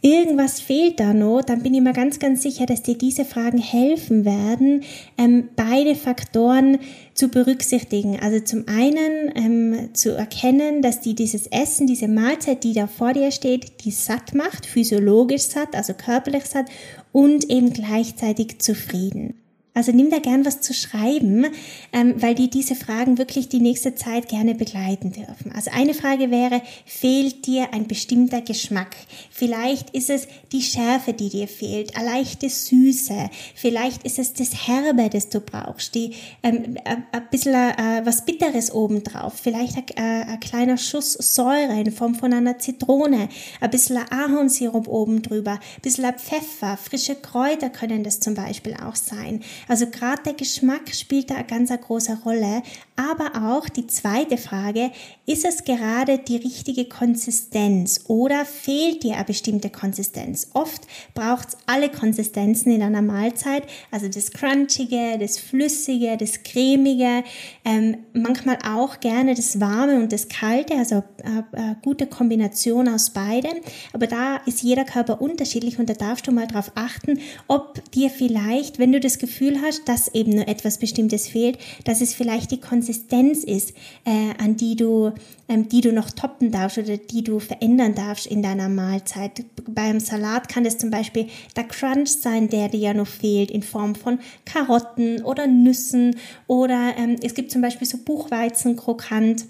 irgendwas 0.00 0.60
fehlt 0.60 1.00
da 1.00 1.12
noch, 1.12 1.42
dann 1.42 1.62
bin 1.62 1.74
ich 1.74 1.80
mir 1.80 1.92
ganz, 1.92 2.18
ganz 2.18 2.42
sicher, 2.42 2.66
dass 2.66 2.82
dir 2.82 2.96
diese 2.96 3.24
Fragen 3.24 3.58
helfen 3.58 4.24
werden, 4.24 4.82
ähm, 5.16 5.48
beide 5.56 5.94
Faktoren 5.94 6.78
zu 7.14 7.28
berücksichtigen. 7.28 8.18
Also 8.20 8.40
zum 8.40 8.66
einen 8.68 9.32
ähm, 9.34 9.94
zu 9.94 10.16
erkennen, 10.16 10.82
dass 10.82 11.00
die 11.00 11.14
dieses 11.14 11.46
Essen, 11.48 11.86
diese 11.86 12.08
Mahlzeit, 12.08 12.64
die 12.64 12.74
da 12.74 12.86
vor 12.86 13.12
dir 13.12 13.30
steht, 13.30 13.84
die 13.84 13.90
satt 13.90 14.34
macht, 14.34 14.66
physiologisch 14.66 15.42
satt, 15.42 15.74
also 15.74 15.94
körperlich 15.94 16.44
satt 16.44 16.66
und 17.12 17.50
eben 17.50 17.72
gleichzeitig 17.72 18.60
zufrieden. 18.60 19.34
Also 19.78 19.92
nimm 19.92 20.10
da 20.10 20.18
gern 20.18 20.44
was 20.44 20.60
zu 20.60 20.74
schreiben, 20.74 21.46
ähm, 21.92 22.20
weil 22.20 22.34
die 22.34 22.50
diese 22.50 22.74
Fragen 22.74 23.16
wirklich 23.16 23.48
die 23.48 23.60
nächste 23.60 23.94
Zeit 23.94 24.28
gerne 24.28 24.56
begleiten 24.56 25.12
dürfen. 25.12 25.52
Also 25.54 25.70
eine 25.72 25.94
Frage 25.94 26.32
wäre, 26.32 26.62
fehlt 26.84 27.46
dir 27.46 27.72
ein 27.72 27.86
bestimmter 27.86 28.40
Geschmack? 28.40 28.96
Vielleicht 29.30 29.90
ist 29.90 30.10
es 30.10 30.26
die 30.50 30.62
Schärfe, 30.62 31.12
die 31.12 31.28
dir 31.28 31.46
fehlt, 31.46 31.96
eine 31.96 32.06
leichte 32.06 32.48
Süße. 32.48 33.30
Vielleicht 33.54 34.02
ist 34.02 34.18
es 34.18 34.32
das 34.32 34.66
Herbe, 34.66 35.10
das 35.10 35.28
du 35.28 35.38
brauchst, 35.38 35.94
die 35.94 36.14
ähm, 36.42 36.76
ein 36.84 37.04
bisschen 37.30 37.54
äh, 37.54 38.00
was 38.02 38.24
Bitteres 38.24 38.74
obendrauf. 38.74 39.34
Vielleicht 39.40 39.76
ein, 39.76 39.84
äh, 39.96 40.32
ein 40.32 40.40
kleiner 40.40 40.76
Schuss 40.76 41.12
Säure 41.12 41.80
in 41.80 41.92
Form 41.92 42.16
von 42.16 42.32
einer 42.32 42.58
Zitrone, 42.58 43.28
ein 43.60 43.70
bisschen 43.70 43.98
Ahornsirup 44.10 44.88
oben 44.88 45.22
drüber, 45.22 45.52
ein 45.52 45.82
bisschen 45.82 46.12
Pfeffer, 46.14 46.76
frische 46.76 47.14
Kräuter 47.14 47.70
können 47.70 48.02
das 48.02 48.18
zum 48.18 48.34
Beispiel 48.34 48.74
auch 48.74 48.96
sein. 48.96 49.44
Also 49.68 49.86
gerade 49.90 50.22
der 50.22 50.34
Geschmack 50.34 50.94
spielt 50.94 51.30
da 51.30 51.36
eine 51.36 51.44
ganz 51.44 51.70
große 51.70 52.18
Rolle. 52.24 52.62
Aber 52.98 53.52
auch 53.52 53.68
die 53.68 53.86
zweite 53.86 54.36
Frage, 54.36 54.90
ist 55.24 55.44
es 55.44 55.62
gerade 55.62 56.18
die 56.18 56.34
richtige 56.36 56.86
Konsistenz 56.86 58.06
oder 58.08 58.44
fehlt 58.44 59.04
dir 59.04 59.14
eine 59.14 59.24
bestimmte 59.24 59.70
Konsistenz? 59.70 60.48
Oft 60.52 60.82
braucht 61.14 61.50
es 61.50 61.56
alle 61.66 61.90
Konsistenzen 61.90 62.72
in 62.72 62.82
einer 62.82 63.00
Mahlzeit, 63.00 63.62
also 63.92 64.08
das 64.08 64.32
Crunchige, 64.32 65.16
das 65.16 65.38
Flüssige, 65.38 66.16
das 66.16 66.42
Cremige, 66.42 67.22
ähm, 67.64 67.98
manchmal 68.14 68.58
auch 68.68 68.98
gerne 68.98 69.36
das 69.36 69.60
Warme 69.60 69.94
und 69.94 70.12
das 70.12 70.26
Kalte, 70.26 70.74
also 70.74 71.04
eine, 71.22 71.46
äh, 71.52 71.56
eine 71.56 71.76
gute 71.80 72.08
Kombination 72.08 72.88
aus 72.88 73.10
beidem. 73.10 73.58
Aber 73.92 74.08
da 74.08 74.38
ist 74.38 74.64
jeder 74.64 74.84
Körper 74.84 75.20
unterschiedlich 75.20 75.78
und 75.78 75.88
da 75.88 75.94
darfst 75.94 76.26
du 76.26 76.32
mal 76.32 76.48
drauf 76.48 76.72
achten, 76.74 77.20
ob 77.46 77.92
dir 77.92 78.10
vielleicht, 78.10 78.80
wenn 78.80 78.90
du 78.90 78.98
das 78.98 79.18
Gefühl 79.18 79.60
hast, 79.62 79.88
dass 79.88 80.12
eben 80.14 80.32
nur 80.32 80.48
etwas 80.48 80.78
Bestimmtes 80.78 81.28
fehlt, 81.28 81.58
dass 81.84 82.00
es 82.00 82.12
vielleicht 82.12 82.50
die 82.50 82.58
Konsistenz 82.58 82.87
ist, 82.88 83.74
äh, 84.04 84.34
an 84.38 84.56
die 84.56 84.76
du, 84.76 85.12
ähm, 85.48 85.68
die 85.68 85.80
du 85.80 85.92
noch 85.92 86.10
toppen 86.10 86.50
darfst 86.50 86.78
oder 86.78 86.96
die 86.96 87.22
du 87.22 87.38
verändern 87.38 87.94
darfst 87.94 88.26
in 88.26 88.42
deiner 88.42 88.68
Mahlzeit. 88.68 89.44
Beim 89.66 90.00
Salat 90.00 90.48
kann 90.48 90.64
es 90.64 90.78
zum 90.78 90.90
Beispiel 90.90 91.28
der 91.56 91.64
Crunch 91.64 92.08
sein, 92.08 92.48
der 92.48 92.68
dir 92.68 92.80
ja 92.80 92.94
noch 92.94 93.06
fehlt 93.06 93.50
in 93.50 93.62
Form 93.62 93.94
von 93.94 94.18
Karotten 94.44 95.22
oder 95.22 95.46
Nüssen 95.46 96.16
oder 96.46 96.94
ähm, 96.96 97.16
es 97.22 97.34
gibt 97.34 97.50
zum 97.50 97.62
Beispiel 97.62 97.86
so 97.86 97.98
Buchweizenkrokant 97.98 99.44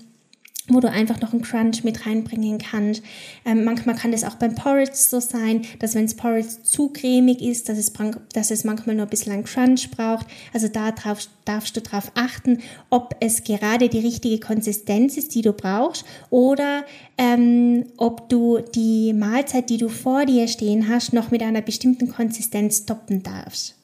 wo 0.69 0.81
du 0.81 0.91
einfach 0.91 1.21
noch 1.21 1.33
einen 1.33 1.43
Crunch 1.43 1.85
mit 1.85 2.07
reinbringen 2.07 2.59
kannst. 2.59 3.03
Ähm, 3.45 3.65
manchmal 3.65 3.97
kann 3.97 4.13
das 4.13 4.25
auch 4.25 4.35
beim 4.35 4.55
Porridge 4.55 4.93
so 4.95 5.21
sein, 5.21 5.63
dass 5.79 5.95
wenn 5.95 6.07
das 6.07 6.15
Porridge 6.15 6.63
zu 6.63 6.89
cremig 6.91 7.43
ist, 7.43 7.69
dass 7.69 7.79
es, 7.79 7.93
dass 8.33 8.51
es 8.51 8.65
manchmal 8.65 8.97
nur 8.97 9.07
ein 9.07 9.11
bisschen 9.11 9.33
einen 9.33 9.45
Crunch 9.45 9.91
braucht. 9.91 10.27
Also 10.53 10.69
da 10.69 10.93
darfst, 10.93 11.31
darfst 11.45 11.77
du 11.77 11.81
darauf 11.81 12.13
achten, 12.15 12.59
ob 12.91 13.17
es 13.21 13.45
gerade 13.45 13.89
die 13.89 14.01
richtige 14.01 14.39
Konsistenz 14.39 15.17
ist, 15.17 15.35
die 15.35 15.43
du 15.43 15.53
brauchst, 15.53 16.05
oder 16.31 16.85
ähm, 17.17 17.87
ob 17.97 18.29
du 18.29 18.59
die 18.75 19.13
Mahlzeit, 19.13 19.71
die 19.71 19.79
du 19.79 19.89
vor 19.89 20.27
dir 20.27 20.49
stehen 20.49 20.89
hast, 20.89 21.13
noch 21.13 21.31
mit 21.31 21.43
einer 21.43 21.63
bestimmten 21.63 22.09
Konsistenz 22.09 22.85
toppen 22.87 23.23
darfst. 23.23 23.78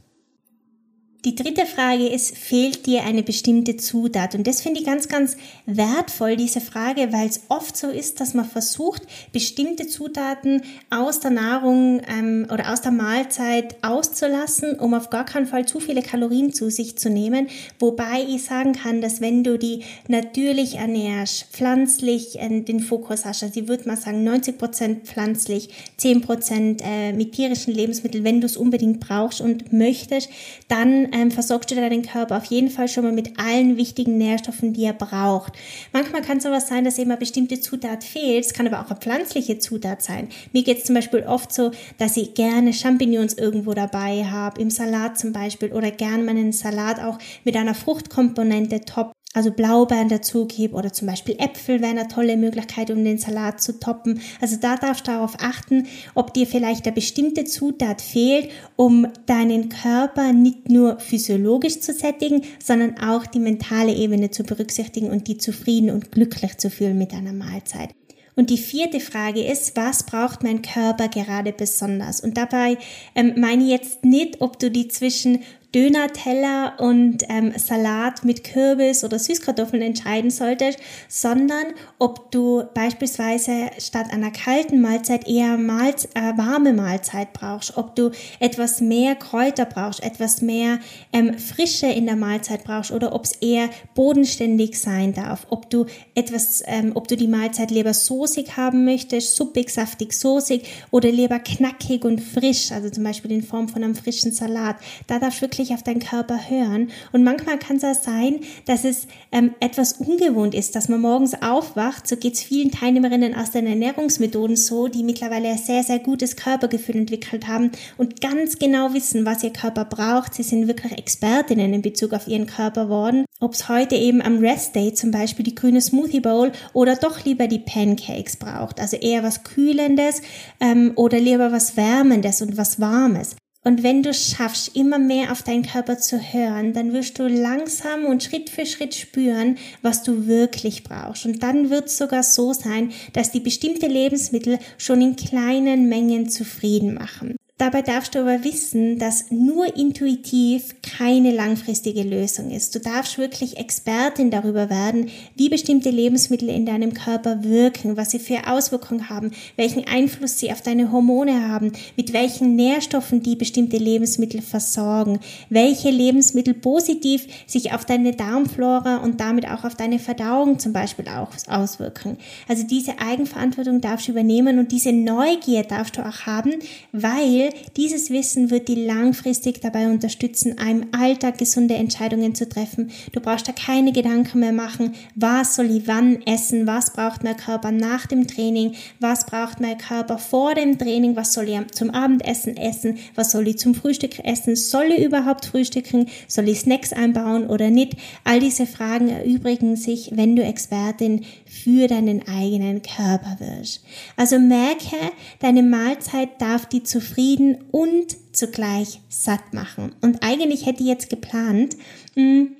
Die 1.25 1.35
dritte 1.35 1.65
Frage 1.65 2.07
ist, 2.07 2.37
fehlt 2.37 2.85
dir 2.85 3.05
eine 3.05 3.23
bestimmte 3.23 3.79
Zutat? 3.79 4.35
Und 4.35 4.47
das 4.47 4.61
finde 4.61 4.81
ich 4.81 4.87
ganz, 4.87 5.09
ganz 5.09 5.39
wertvoll, 5.65 6.37
diese 6.37 6.61
Frage, 6.61 7.15
weil 7.15 7.27
es 7.27 7.45
oft 7.49 7.79
so 7.79 7.89
ist, 7.89 8.21
dass 8.21 8.35
man 8.35 8.45
versucht, 8.45 9.05
bestimmte 9.33 9.87
Zutaten 9.87 10.61
aus 10.91 11.21
der 11.21 11.31
Nahrung 11.31 12.03
ähm, 12.07 12.47
oder 12.53 12.71
aus 12.71 12.83
der 12.83 12.93
Mahlzeit 12.93 13.77
auszulassen, 13.81 14.79
um 14.79 14.93
auf 14.93 15.09
gar 15.09 15.25
keinen 15.25 15.47
Fall 15.47 15.65
zu 15.65 15.81
viele 15.81 16.03
Kalorien 16.03 16.53
zu 16.53 16.69
sich 16.69 16.99
zu 16.99 17.09
nehmen. 17.09 17.49
Wobei 17.79 18.27
ich 18.29 18.45
sagen 18.45 18.75
kann, 18.75 19.01
dass 19.01 19.23
wenn 19.23 19.43
du 19.45 19.59
die 19.59 19.83
natürlich 20.09 20.75
ernährst, 20.75 21.47
pflanzlich 21.53 22.39
äh, 22.39 22.61
den 22.61 22.81
Fokus 22.81 23.25
hast, 23.25 23.43
also 23.43 23.59
ich 23.59 23.67
würde 23.67 23.89
mal 23.89 23.97
sagen 23.97 24.25
90 24.25 24.59
Prozent 24.59 25.07
pflanzlich, 25.07 25.71
10 25.97 26.21
Prozent 26.21 26.83
äh, 26.85 27.15
mit 27.15 27.33
tierischen 27.33 27.73
Lebensmitteln, 27.73 28.25
wenn 28.25 28.43
du 28.43 28.47
es 28.47 28.59
unbedingt 28.59 29.01
brauchst 29.01 29.41
und 29.41 29.73
möchtest, 29.73 30.29
dann 30.69 31.14
ähm, 31.15 31.31
versorgst 31.31 31.71
du 31.71 31.77
deinen 31.77 32.03
Körper 32.03 32.37
auf 32.37 32.45
jeden 32.47 32.69
Fall 32.69 32.89
schon 32.89 33.05
mal 33.05 33.13
mit 33.13 33.39
allen 33.39 33.77
wichtigen 33.77 34.19
Nährstoffen, 34.19 34.73
die 34.73 34.85
er 34.85 34.93
braucht. 34.93 35.53
Manchmal 35.93 36.23
kann 36.23 36.39
es 36.39 36.43
sowas 36.43 36.69
sein, 36.69 36.85
dass 36.85 36.99
eben 36.99 37.11
eine 37.11 37.19
bestimmte 37.19 37.61
Zutat 37.61 38.03
fehlt. 38.03 38.45
Es 38.45 38.53
kann 38.53 38.67
aber 38.67 38.81
auch 38.81 38.91
eine 38.91 39.01
pflanzliche 39.01 39.59
Zutat 39.59 40.03
sein. 40.03 40.29
Mir 40.53 40.65
geht 40.65 40.79
es 40.79 40.85
zum 40.85 40.97
Beispiel 40.97 41.23
oft 41.23 41.55
so, 41.55 41.71
dass 41.99 42.17
ich 42.17 42.35
gerne 42.35 42.73
Champignons 42.73 43.35
irgendwo 43.35 43.73
dabei 43.73 44.25
habe, 44.25 44.61
im 44.61 44.71
Salat 44.71 45.17
zum 45.17 45.33
Beispiel, 45.33 45.73
oder 45.73 45.93
gern 45.93 46.25
meinen 46.25 46.53
Salat 46.53 47.01
auch 47.01 47.19
mit 47.45 47.57
einer 47.57 47.75
Fruchtkomponente 47.75 48.81
top 48.81 49.13
also 49.35 49.51
Blaubeeren 49.51 50.09
dazu 50.09 50.47
gebe 50.47 50.75
oder 50.75 50.93
zum 50.93 51.09
Beispiel 51.09 51.37
Äpfel 51.39 51.81
wäre 51.81 51.91
eine 51.91 52.09
tolle 52.09 52.37
Möglichkeit, 52.37 52.91
um 52.91 53.05
den 53.05 53.19
Salat 53.19 53.61
zu 53.61 53.79
toppen. 53.79 54.21
Also 54.41 54.57
da 54.57 54.77
darfst 54.77 55.07
du 55.07 55.11
darauf 55.11 55.37
achten, 55.41 55.87
ob 56.15 56.33
dir 56.33 56.47
vielleicht 56.47 56.87
eine 56.87 56.95
bestimmte 56.95 57.45
Zutat 57.45 58.01
fehlt, 58.01 58.49
um 58.77 59.09
deinen 59.27 59.69
Körper 59.69 60.33
nicht 60.33 60.71
nur 60.71 61.01
physiologisch 61.01 61.81
zu 61.81 61.93
sättigen, 61.93 62.43
sondern 62.63 62.99
auch 62.99 63.27
die 63.27 63.41
mentale 63.41 63.93
Ebene 63.93 64.31
zu 64.31 64.45
berücksichtigen 64.45 65.11
und 65.11 65.27
die 65.27 65.37
zufrieden 65.37 65.91
und 65.91 66.13
glücklich 66.13 66.57
zu 66.59 66.71
fühlen 66.71 66.97
mit 66.97 67.13
einer 67.13 67.33
Mahlzeit. 67.33 67.91
Und 68.37 68.51
die 68.51 68.59
vierte 68.59 69.01
Frage 69.01 69.45
ist, 69.45 69.77
was 69.77 70.05
braucht 70.05 70.43
mein 70.43 70.63
Körper 70.63 71.09
gerade 71.09 71.53
besonders? 71.53 72.21
Und 72.21 72.37
dabei 72.37 72.79
ähm, 73.15 73.35
meine 73.37 73.65
ich 73.65 73.71
jetzt 73.71 74.05
nicht, 74.05 74.41
ob 74.41 74.59
du 74.59 74.71
die 74.71 74.89
zwischen 74.89 75.41
Döner-Teller 75.75 76.75
und 76.79 77.25
ähm, 77.29 77.53
Salat 77.57 78.25
mit 78.25 78.45
Kürbis 78.45 79.03
oder 79.03 79.19
Süßkartoffeln 79.19 79.83
entscheiden 79.83 80.31
solltest, 80.31 80.79
sondern 81.09 81.67
ob 81.99 82.31
du 82.31 82.63
beispielsweise 82.75 83.71
statt 83.79 84.07
einer 84.13 84.31
kalten 84.31 84.81
Mahlzeit 84.81 85.27
eher 85.27 85.57
Mahlz 85.57 86.09
äh, 86.15 86.37
warme 86.37 86.73
Mahlzeit 86.73 87.33
brauchst, 87.33 87.77
ob 87.77 87.97
du 87.97 88.11
etwas 88.39 88.81
mehr 88.81 89.17
Kräuter 89.17 89.65
brauchst, 89.65 90.03
etwas 90.03 90.41
mehr 90.43 90.79
ähm, 91.13 91.39
Frische 91.39 91.87
in 91.87 92.07
der 92.07 92.17
Mahlzeit 92.17 92.65
brauchst 92.65 92.93
oder 92.93 93.13
ob 93.13 93.25
es 93.25 93.33
eher 93.33 93.69
bodenständig 93.95 94.81
sein 94.81 95.13
darf, 95.13 95.47
ob 95.51 95.71
du 95.71 95.87
etwas, 96.15 96.63
ähm, 96.67 96.93
ob 96.95 97.09
du 97.09 97.17
die 97.17 97.29
Mahlzeit 97.29 97.71
lieber 97.71 97.95
soßig 97.95 98.57
haben 98.57 98.85
möchtest, 98.85 99.37
suppig, 99.37 99.71
saftig, 99.71 100.13
soßig 100.13 100.65
oder 100.91 101.11
lieber 101.11 101.39
knackig 101.41 102.05
und 102.05 102.21
frisch, 102.21 102.71
also 102.71 102.91
zum 102.91 103.05
Beispiel 103.05 103.33
in 103.33 103.43
Form 103.43 103.69
von 103.69 103.83
einem 103.83 103.95
frischen 103.95 104.33
Salat. 104.33 104.77
Da 105.07 105.19
darfst 105.19 105.43
wirklich 105.43 105.64
wirklich 105.65 105.75
auf 105.75 105.83
deinen 105.83 106.01
Körper 106.01 106.39
hören. 106.49 106.91
Und 107.13 107.25
manchmal 107.25 107.59
kann 107.59 107.77
es 107.77 107.85
auch 107.85 107.95
sein, 107.95 108.41
dass 108.67 108.85
es 108.85 109.07
ähm, 109.33 109.55
etwas 109.61 109.95
ungewohnt 109.95 110.55
ist, 110.55 110.77
dass 110.77 110.89
man 110.89 111.01
morgens 111.01 111.35
aufwacht. 111.43 112.07
So 112.07 112.17
geht 112.17 112.35
es 112.35 112.43
vielen 112.43 112.71
Teilnehmerinnen 112.71 113.35
aus 113.35 113.51
den 113.51 113.67
Ernährungsmethoden 113.67 114.57
so, 114.57 114.89
die 114.89 115.03
mittlerweile 115.03 115.49
ein 115.49 115.59
sehr, 115.59 115.83
sehr 115.83 115.99
gutes 115.99 116.37
Körpergefühl 116.37 116.97
entwickelt 116.97 117.49
haben 117.49 117.71
und 117.97 118.21
ganz 118.21 118.59
genau 118.59 118.93
wissen, 118.93 119.25
was 119.25 119.43
ihr 119.43 119.53
Körper 119.53 119.87
braucht. 119.87 120.35
Sie 120.35 120.43
sind 120.43 120.69
wirklich 120.69 120.93
Expertinnen 120.93 121.73
in 121.73 121.83
Bezug 121.83 122.13
auf 122.13 122.29
ihren 122.29 122.47
Körper 122.47 122.89
worden. 122.89 123.25
Ob 123.41 123.55
es 123.55 123.69
heute 123.69 123.97
eben 123.97 124.23
am 124.23 124.39
Rest 124.39 124.75
Day 124.75 124.93
zum 124.93 125.11
Beispiel 125.11 125.45
die 125.45 125.55
grüne 125.55 125.81
Smoothie 125.81 126.21
Bowl 126.21 126.53
oder 126.73 126.97
doch 126.97 127.25
lieber 127.25 127.47
die 127.47 127.59
Pancakes 127.59 128.37
braucht. 128.37 128.81
Also 128.81 128.97
eher 128.97 129.23
was 129.23 129.45
Kühlendes 129.45 130.23
ähm, 130.61 130.93
oder 130.97 131.19
lieber 131.19 131.53
was 131.53 131.77
Wärmendes 131.77 132.43
und 132.43 132.57
was 132.57 132.81
Warmes. 132.81 133.37
Und 133.65 133.83
wenn 133.83 134.03
du 134.03 134.13
schaffst, 134.13 134.77
immer 134.77 134.99
mehr 134.99 135.33
auf 135.33 135.43
deinen 135.43 135.67
Körper 135.67 135.99
zu 135.99 136.19
hören, 136.21 136.75
dann 136.75 136.93
wirst 136.93 137.19
du 137.19 137.27
langsam 137.27 138.05
und 138.05 138.23
Schritt 138.23 138.51
für 138.51 138.67
Schritt 138.67 138.95
spüren, 138.95 139.57
was 139.81 140.03
du 140.03 140.27
wirklich 140.27 140.85
brauchst. 140.85 141.25
Und 141.25 141.43
dann 141.43 141.71
wird 141.71 141.87
es 141.87 141.97
sogar 141.97 142.23
so 142.23 142.53
sein, 142.53 142.93
dass 143.15 143.33
die 143.33 143.41
bestimmte 143.41 143.87
Lebensmittel 143.87 144.59
schon 144.77 145.01
in 145.01 145.17
kleinen 145.17 145.89
Mengen 145.89 146.29
zufrieden 146.29 146.93
machen. 146.93 147.37
Dabei 147.57 147.83
darfst 147.83 148.17
du 148.17 148.19
aber 148.19 148.43
wissen, 148.43 148.99
dass 148.99 149.31
nur 149.31 149.77
intuitiv 149.77 150.75
keine 150.83 151.31
langfristige 151.31 152.03
Lösung 152.03 152.51
ist. 152.51 152.75
Du 152.75 152.81
darfst 152.81 153.17
wirklich 153.17 153.59
Expertin 153.59 154.33
darüber 154.33 154.71
werden, 154.71 155.09
wie 155.37 155.49
bestimmte 155.49 155.91
Lebensmittel 155.91 156.49
in 156.49 156.67
deinem 156.67 156.95
Körper 156.95 157.45
wirken, 157.45 157.97
was 157.97 158.11
sie 158.11 158.19
für 158.19 158.49
Auswirkungen 158.49 159.09
haben, 159.09 159.31
welchen 159.55 159.87
Einfluss 159.87 160.41
sie 160.41 160.51
auf 160.51 160.63
deine 160.63 160.91
Hormone 160.91 161.49
haben, 161.49 161.71
mit 161.97 162.13
welchen 162.13 162.57
Nährstoffen 162.57 163.23
die 163.23 163.37
bestimmte 163.37 163.77
Lebensmittel 163.77 164.43
versorgen, 164.43 165.21
welche 165.49 165.91
Lebensmittel 165.91 166.55
positiv 166.55 167.29
sich 167.47 167.73
auf 167.73 167.85
deine 167.85 168.17
Darmflora 168.17 168.97
und 168.97 169.21
damit 169.21 169.49
auch 169.49 169.63
auf 169.63 169.77
deine 169.77 170.01
Verdauung 170.01 170.59
zum 170.59 170.73
Beispiel 170.73 171.07
auch 171.07 171.31
auswirken. 171.47 172.19
Also 172.49 172.67
diese 172.67 172.99
Eigenverantwortung 172.99 173.81
darfst 173.81 174.09
du 174.09 174.11
übernehmen 174.11 174.59
und 174.59 174.73
diese 174.73 174.91
Neugier 174.91 175.63
darfst 175.63 175.99
du 175.99 176.05
auch 176.05 176.27
haben, 176.27 176.55
weil 176.91 177.44
dieses 177.77 178.11
Wissen 178.11 178.51
wird 178.51 178.69
die 178.69 178.85
langfristig 178.85 179.61
dabei 179.61 179.89
unterstützen, 179.89 180.57
deinem 180.57 180.89
Alltag 180.93 181.39
gesunde 181.39 181.75
Entscheidungen 181.75 182.35
zu 182.35 182.49
treffen. 182.49 182.91
Du 183.13 183.21
brauchst 183.21 183.49
da 183.49 183.53
keine 183.53 183.93
Gedanken 183.93 184.41
mehr 184.41 184.53
machen, 184.53 184.95
was 185.15 185.55
soll 185.55 185.71
ich 185.71 185.87
wann 185.87 186.23
essen, 186.27 186.67
was 186.67 186.93
braucht 186.93 187.25
mein 187.25 187.37
Körper 187.37 187.71
nach 187.71 188.07
dem 188.07 188.27
Training, 188.27 188.75
was 189.01 189.27
braucht 189.27 189.61
mein 189.61 189.79
Körper 189.79 190.19
vor 190.19 190.55
dem 190.55 190.79
Training, 190.79 191.17
was 191.17 191.33
soll 191.33 191.49
ich 191.49 191.55
zum 191.73 191.91
Abendessen 191.91 192.57
essen, 192.57 192.99
was 193.15 193.31
soll 193.31 193.49
ich 193.49 193.59
zum 193.59 193.75
Frühstück 193.75 194.25
essen, 194.25 194.57
soll 194.57 194.87
ich 194.97 195.05
überhaupt 195.05 195.47
frühstücken, 195.47 196.09
soll 196.29 196.49
ich 196.49 196.61
Snacks 196.61 196.93
einbauen 196.93 197.47
oder 197.47 197.71
nicht. 197.71 197.97
All 198.25 198.41
diese 198.41 198.67
Fragen 198.67 199.09
erübrigen 199.09 199.77
sich, 199.77 200.11
wenn 200.15 200.37
du 200.37 200.43
Expertin 200.43 201.25
für 201.47 201.87
deinen 201.87 202.27
eigenen 202.27 202.83
Körper 202.83 203.37
wirst. 203.39 203.85
Also 204.17 204.39
merke, 204.39 204.97
deine 205.41 205.63
Mahlzeit 205.63 206.41
darf 206.41 206.67
die 206.67 206.83
zufrieden 206.83 207.34
und 207.71 208.17
zugleich 208.33 209.01
satt 209.09 209.53
machen. 209.53 209.95
Und 210.01 210.23
eigentlich 210.23 210.67
hätte 210.67 210.83
ich 210.83 210.89
jetzt 210.89 211.11
geplant, 211.11 211.77
hm, 212.15 212.57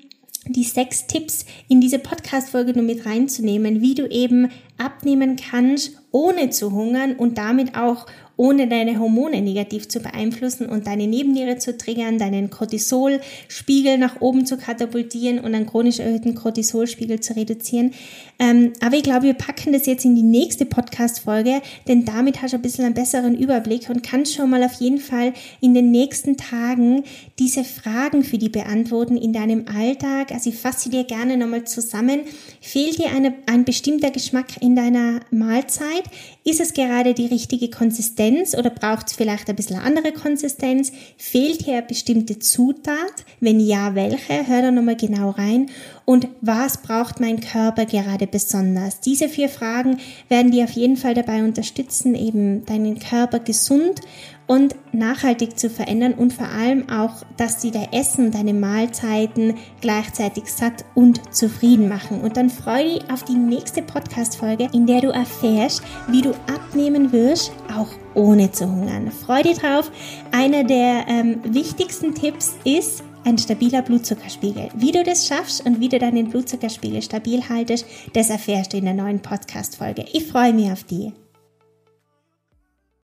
die 0.47 0.63
sechs 0.63 1.07
Tipps 1.07 1.45
in 1.67 1.81
diese 1.81 1.99
Podcast-Folge 1.99 2.73
nur 2.73 2.83
mit 2.83 3.05
reinzunehmen, 3.05 3.81
wie 3.81 3.95
du 3.95 4.07
eben 4.07 4.51
abnehmen 4.77 5.37
kannst, 5.37 5.97
ohne 6.11 6.51
zu 6.51 6.71
hungern 6.71 7.15
und 7.15 7.37
damit 7.37 7.75
auch 7.75 8.05
ohne 8.37 8.67
deine 8.67 8.99
Hormone 8.99 9.41
negativ 9.41 9.87
zu 9.87 9.99
beeinflussen 9.99 10.67
und 10.67 10.87
deine 10.87 11.07
Nebenniere 11.07 11.57
zu 11.57 11.77
triggern, 11.77 12.17
deinen 12.17 12.49
Cortisolspiegel 12.49 13.97
nach 13.97 14.21
oben 14.21 14.45
zu 14.45 14.57
katapultieren 14.57 15.39
und 15.39 15.55
einen 15.55 15.65
chronisch 15.65 15.99
erhöhten 15.99 16.35
Cortisolspiegel 16.35 17.19
zu 17.19 17.35
reduzieren. 17.35 17.91
Ähm, 18.37 18.73
aber 18.81 18.97
ich 18.97 19.03
glaube, 19.03 19.23
wir 19.23 19.33
packen 19.33 19.71
das 19.71 19.85
jetzt 19.85 20.03
in 20.03 20.15
die 20.15 20.23
nächste 20.23 20.65
Podcast-Folge, 20.65 21.61
denn 21.87 22.03
damit 22.03 22.41
hast 22.41 22.51
du 22.51 22.57
ein 22.57 22.61
bisschen 22.61 22.85
einen 22.85 22.93
besseren 22.93 23.37
Überblick 23.37 23.89
und 23.89 24.03
kannst 24.03 24.35
schon 24.35 24.49
mal 24.49 24.63
auf 24.63 24.73
jeden 24.73 24.99
Fall 24.99 25.33
in 25.61 25.73
den 25.73 25.91
nächsten 25.91 26.35
Tagen 26.35 27.03
diese 27.39 27.63
Fragen 27.63 28.23
für 28.23 28.37
die 28.37 28.49
beantworten 28.49 29.15
in 29.15 29.31
deinem 29.31 29.65
Alltag. 29.73 30.31
Also 30.31 30.49
ich 30.49 30.57
fasse 30.57 30.89
dir 30.89 31.05
gerne 31.05 31.37
nochmal 31.37 31.63
zusammen. 31.63 32.21
Fehlt 32.59 32.97
dir 32.97 33.11
eine, 33.15 33.33
ein 33.45 33.63
bestimmter 33.63 34.11
Geschmack 34.11 34.61
in 34.61 34.75
deiner 34.75 35.21
Mahlzeit? 35.31 36.03
Ist 36.43 36.59
es 36.59 36.73
gerade 36.73 37.13
die 37.13 37.27
richtige 37.27 37.69
Konsistenz 37.69 38.24
oder 38.57 38.69
braucht 38.69 39.07
es 39.07 39.13
vielleicht 39.13 39.49
ein 39.49 39.55
bisschen 39.55 39.77
andere 39.77 40.11
Konsistenz? 40.11 40.91
Fehlt 41.17 41.61
hier 41.63 41.77
eine 41.77 41.87
bestimmte 41.87 42.39
Zutat? 42.39 43.25
Wenn 43.39 43.59
ja, 43.59 43.95
welche? 43.95 44.47
Hör 44.47 44.61
da 44.61 44.71
nochmal 44.71 44.95
genau 44.95 45.31
rein. 45.31 45.69
Und 46.05 46.27
was 46.41 46.77
braucht 46.77 47.19
mein 47.19 47.39
Körper 47.39 47.85
gerade 47.85 48.27
besonders? 48.27 48.99
Diese 48.99 49.27
vier 49.27 49.49
Fragen 49.49 49.97
werden 50.29 50.51
dir 50.51 50.65
auf 50.65 50.71
jeden 50.71 50.97
Fall 50.97 51.13
dabei 51.13 51.43
unterstützen, 51.43 52.15
eben 52.15 52.65
deinen 52.65 52.99
Körper 52.99 53.39
gesund 53.39 54.01
und 54.47 54.75
nachhaltig 54.91 55.57
zu 55.57 55.69
verändern 55.69 56.13
und 56.13 56.33
vor 56.33 56.47
allem 56.47 56.89
auch, 56.89 57.23
dass 57.37 57.61
sie 57.61 57.71
dein 57.71 57.91
Essen, 57.91 58.31
deine 58.31 58.53
Mahlzeiten 58.53 59.55
gleichzeitig 59.81 60.45
satt 60.51 60.85
und 60.93 61.33
zufrieden 61.33 61.89
machen. 61.89 62.21
Und 62.21 62.37
dann 62.37 62.49
freue 62.49 62.85
dich 62.85 63.09
auf 63.11 63.23
die 63.23 63.33
nächste 63.33 63.81
Podcast-Folge, 63.81 64.69
in 64.73 64.85
der 64.85 65.01
du 65.01 65.09
erfährst, 65.09 65.81
wie 66.07 66.21
du 66.21 66.31
abnehmen 66.53 67.11
wirst, 67.11 67.51
auch 67.75 67.87
ohne 68.13 68.51
zu 68.51 68.69
hungern. 68.69 69.11
Freue 69.11 69.43
dich 69.43 69.57
drauf. 69.57 69.91
Einer 70.31 70.63
der 70.63 71.05
ähm, 71.07 71.41
wichtigsten 71.43 72.13
Tipps 72.13 72.55
ist, 72.63 73.03
ein 73.25 73.37
stabiler 73.39 73.81
Blutzuckerspiegel. 73.81 74.69
Wie 74.75 74.91
du 74.91 75.03
das 75.03 75.27
schaffst 75.27 75.65
und 75.65 75.79
wie 75.79 75.89
du 75.89 75.97
deinen 75.97 76.29
Blutzuckerspiegel 76.29 77.01
stabil 77.01 77.49
haltest, 77.49 77.85
das 78.13 78.29
erfährst 78.29 78.73
du 78.73 78.77
in 78.77 78.85
der 78.85 78.93
neuen 78.93 79.19
Podcast-Folge. 79.19 80.05
Ich 80.13 80.27
freue 80.27 80.53
mich 80.53 80.71
auf 80.71 80.83
die. 80.83 81.11